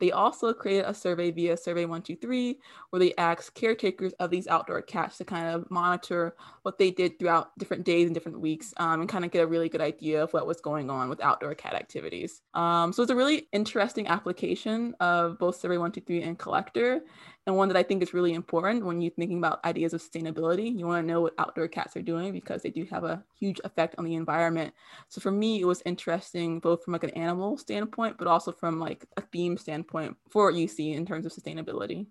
They 0.00 0.10
also 0.10 0.52
created 0.52 0.86
a 0.86 0.94
survey 0.94 1.30
via 1.30 1.56
Survey 1.56 1.84
123 1.84 2.58
where 2.90 3.00
they 3.00 3.14
asked 3.16 3.54
caretakers 3.54 4.12
of 4.14 4.30
these 4.30 4.48
outdoor 4.48 4.82
cats 4.82 5.18
to 5.18 5.24
kind 5.24 5.46
of 5.46 5.70
monitor 5.70 6.34
what 6.62 6.78
they 6.78 6.90
did 6.90 7.18
throughout 7.18 7.56
different 7.58 7.84
days 7.84 8.06
and 8.06 8.14
different 8.14 8.40
weeks 8.40 8.74
um, 8.78 9.00
and 9.00 9.08
kind 9.08 9.24
of 9.24 9.30
get 9.30 9.44
a 9.44 9.46
really 9.46 9.68
good 9.68 9.80
idea 9.80 10.22
of 10.22 10.32
what 10.32 10.46
was 10.46 10.60
going 10.60 10.90
on 10.90 11.08
with 11.08 11.20
outdoor 11.20 11.54
cat 11.54 11.74
activities. 11.74 12.42
Um, 12.54 12.92
so 12.92 13.02
it's 13.02 13.12
a 13.12 13.16
really 13.16 13.48
interesting 13.52 14.08
application 14.08 14.94
of 15.00 15.38
both 15.38 15.56
Survey 15.56 15.76
123 15.76 16.22
and 16.22 16.38
Collector 16.38 17.02
and 17.50 17.58
one 17.58 17.66
that 17.68 17.76
I 17.76 17.82
think 17.82 18.00
is 18.00 18.14
really 18.14 18.32
important 18.32 18.86
when 18.86 19.00
you're 19.00 19.10
thinking 19.10 19.38
about 19.38 19.64
ideas 19.64 19.92
of 19.92 20.00
sustainability. 20.00 20.78
You 20.78 20.86
want 20.86 21.04
to 21.04 21.12
know 21.12 21.22
what 21.22 21.34
outdoor 21.36 21.66
cats 21.66 21.96
are 21.96 22.02
doing 22.02 22.32
because 22.32 22.62
they 22.62 22.70
do 22.70 22.84
have 22.92 23.02
a 23.02 23.24
huge 23.38 23.60
effect 23.64 23.96
on 23.98 24.04
the 24.04 24.14
environment. 24.14 24.72
So 25.08 25.20
for 25.20 25.32
me, 25.32 25.60
it 25.60 25.64
was 25.64 25.82
interesting 25.84 26.60
both 26.60 26.84
from 26.84 26.92
like 26.92 27.02
an 27.02 27.10
animal 27.10 27.58
standpoint, 27.58 28.18
but 28.18 28.28
also 28.28 28.52
from 28.52 28.78
like 28.78 29.04
a 29.16 29.22
theme 29.32 29.56
standpoint 29.56 30.16
for 30.30 30.44
what 30.44 30.54
you 30.54 30.68
see 30.68 30.92
in 30.92 31.04
terms 31.04 31.26
of 31.26 31.32
sustainability. 31.32 32.06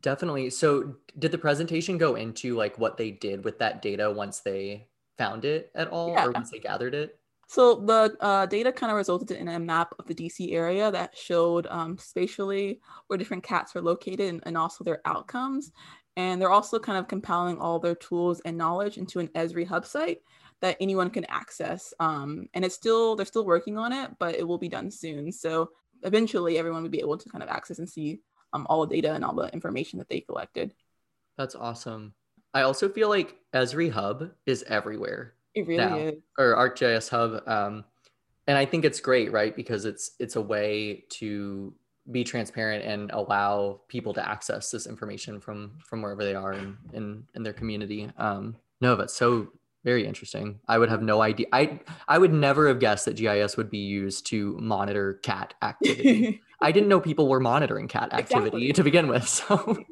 Definitely. 0.00 0.50
So 0.50 0.96
did 1.16 1.30
the 1.30 1.38
presentation 1.38 1.96
go 1.96 2.16
into 2.16 2.56
like 2.56 2.76
what 2.76 2.96
they 2.96 3.12
did 3.12 3.44
with 3.44 3.60
that 3.60 3.82
data 3.82 4.10
once 4.10 4.40
they 4.40 4.88
found 5.16 5.44
it 5.44 5.70
at 5.76 5.88
all 5.88 6.10
yeah. 6.10 6.26
or 6.26 6.32
once 6.32 6.50
they 6.50 6.58
gathered 6.58 6.94
it? 6.94 7.20
So 7.52 7.74
the 7.74 8.16
uh, 8.20 8.46
data 8.46 8.72
kind 8.72 8.90
of 8.90 8.96
resulted 8.96 9.30
in 9.32 9.46
a 9.46 9.60
map 9.60 9.92
of 9.98 10.06
the 10.06 10.14
DC 10.14 10.54
area 10.54 10.90
that 10.90 11.14
showed 11.14 11.66
um, 11.66 11.98
spatially 11.98 12.80
where 13.06 13.18
different 13.18 13.42
cats 13.42 13.74
were 13.74 13.82
located 13.82 14.20
and, 14.20 14.42
and, 14.46 14.56
also 14.56 14.82
their 14.82 15.02
outcomes. 15.04 15.70
And 16.16 16.40
they're 16.40 16.50
also 16.50 16.78
kind 16.78 16.96
of 16.96 17.08
compiling 17.08 17.58
all 17.58 17.78
their 17.78 17.94
tools 17.94 18.40
and 18.46 18.56
knowledge 18.56 18.96
into 18.96 19.18
an 19.18 19.28
Esri 19.34 19.66
hub 19.66 19.84
site 19.84 20.22
that 20.62 20.78
anyone 20.80 21.10
can 21.10 21.26
access. 21.26 21.92
Um, 22.00 22.48
and 22.54 22.64
it's 22.64 22.74
still, 22.74 23.16
they're 23.16 23.26
still 23.26 23.44
working 23.44 23.76
on 23.76 23.92
it, 23.92 24.12
but 24.18 24.34
it 24.34 24.48
will 24.48 24.56
be 24.56 24.70
done 24.70 24.90
soon. 24.90 25.30
So 25.30 25.72
eventually 26.04 26.56
everyone 26.56 26.82
will 26.82 26.88
be 26.88 27.00
able 27.00 27.18
to 27.18 27.28
kind 27.28 27.44
of 27.44 27.50
access 27.50 27.78
and 27.78 27.88
see 27.88 28.20
um, 28.54 28.66
all 28.70 28.86
the 28.86 28.94
data 28.94 29.12
and 29.12 29.22
all 29.22 29.34
the 29.34 29.52
information 29.52 29.98
that 29.98 30.08
they 30.08 30.22
collected. 30.22 30.72
That's 31.36 31.54
awesome. 31.54 32.14
I 32.54 32.62
also 32.62 32.88
feel 32.88 33.10
like 33.10 33.36
Esri 33.52 33.90
Hub 33.90 34.30
is 34.46 34.62
everywhere. 34.62 35.34
It 35.54 35.66
really 35.66 35.76
now, 35.76 35.96
is. 35.96 36.14
Or 36.38 36.54
ArcGIS 36.54 37.10
Hub. 37.10 37.42
Um, 37.46 37.84
and 38.46 38.58
I 38.58 38.64
think 38.64 38.84
it's 38.84 39.00
great, 39.00 39.32
right? 39.32 39.54
Because 39.54 39.84
it's 39.84 40.12
it's 40.18 40.36
a 40.36 40.40
way 40.40 41.04
to 41.10 41.74
be 42.10 42.24
transparent 42.24 42.84
and 42.84 43.10
allow 43.12 43.80
people 43.86 44.12
to 44.14 44.28
access 44.28 44.70
this 44.70 44.86
information 44.86 45.40
from 45.40 45.78
from 45.84 46.02
wherever 46.02 46.24
they 46.24 46.34
are 46.34 46.52
in 46.52 46.76
in, 46.92 47.24
in 47.34 47.42
their 47.42 47.52
community. 47.52 48.10
Um, 48.16 48.56
no, 48.80 48.96
that's 48.96 49.14
so 49.14 49.48
very 49.84 50.06
interesting. 50.06 50.60
I 50.68 50.78
would 50.78 50.88
have 50.88 51.02
no 51.02 51.22
idea. 51.22 51.46
I 51.52 51.80
I 52.08 52.18
would 52.18 52.32
never 52.32 52.68
have 52.68 52.80
guessed 52.80 53.04
that 53.04 53.16
GIS 53.16 53.56
would 53.56 53.70
be 53.70 53.78
used 53.78 54.26
to 54.26 54.56
monitor 54.60 55.14
cat 55.22 55.54
activity. 55.62 56.40
I 56.60 56.70
didn't 56.72 56.88
know 56.88 57.00
people 57.00 57.28
were 57.28 57.40
monitoring 57.40 57.88
cat 57.88 58.12
activity 58.12 58.68
exactly. 58.68 58.72
to 58.72 58.84
begin 58.84 59.08
with. 59.08 59.28
So 59.28 59.84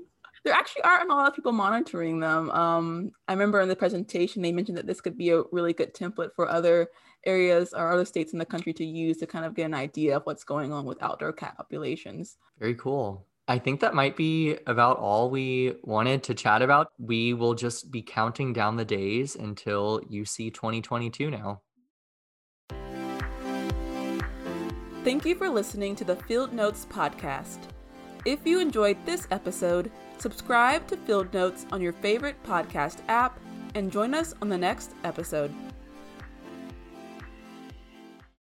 there 0.44 0.54
actually 0.54 0.82
aren't 0.82 1.10
a 1.10 1.14
lot 1.14 1.28
of 1.28 1.34
people 1.34 1.52
monitoring 1.52 2.20
them. 2.20 2.50
Um, 2.50 3.12
I 3.28 3.32
remember 3.32 3.60
in 3.60 3.68
the 3.68 3.76
presentation 3.76 4.42
they 4.42 4.52
mentioned 4.52 4.78
that 4.78 4.86
this 4.86 5.00
could 5.00 5.18
be 5.18 5.30
a 5.30 5.42
really 5.52 5.72
good 5.72 5.94
template 5.94 6.30
for 6.34 6.48
other 6.48 6.88
areas 7.26 7.74
or 7.74 7.92
other 7.92 8.04
states 8.04 8.32
in 8.32 8.38
the 8.38 8.46
country 8.46 8.72
to 8.72 8.84
use 8.84 9.18
to 9.18 9.26
kind 9.26 9.44
of 9.44 9.54
get 9.54 9.66
an 9.66 9.74
idea 9.74 10.16
of 10.16 10.22
what's 10.24 10.44
going 10.44 10.72
on 10.72 10.86
with 10.86 11.02
outdoor 11.02 11.32
cat 11.32 11.56
populations. 11.56 12.38
Very 12.58 12.74
cool. 12.74 13.26
I 13.48 13.58
think 13.58 13.80
that 13.80 13.94
might 13.94 14.16
be 14.16 14.56
about 14.66 14.98
all 14.98 15.28
we 15.28 15.74
wanted 15.82 16.22
to 16.24 16.34
chat 16.34 16.62
about. 16.62 16.92
We 16.98 17.34
will 17.34 17.54
just 17.54 17.90
be 17.90 18.00
counting 18.00 18.52
down 18.52 18.76
the 18.76 18.84
days 18.84 19.34
until 19.34 20.00
UC 20.02 20.54
2022 20.54 21.30
now. 21.30 21.60
Thank 25.02 25.24
you 25.24 25.34
for 25.34 25.48
listening 25.48 25.96
to 25.96 26.04
the 26.04 26.14
Field 26.14 26.52
Notes 26.52 26.86
podcast. 26.88 27.58
If 28.24 28.46
you 28.46 28.60
enjoyed 28.60 28.98
this 29.04 29.26
episode, 29.30 29.90
subscribe 30.20 30.86
to 30.88 30.96
Field 30.96 31.32
Notes 31.32 31.66
on 31.72 31.80
your 31.80 31.92
favorite 31.92 32.42
podcast 32.44 32.98
app 33.08 33.38
and 33.74 33.90
join 33.90 34.14
us 34.14 34.34
on 34.42 34.48
the 34.48 34.58
next 34.58 34.92
episode. 35.04 35.52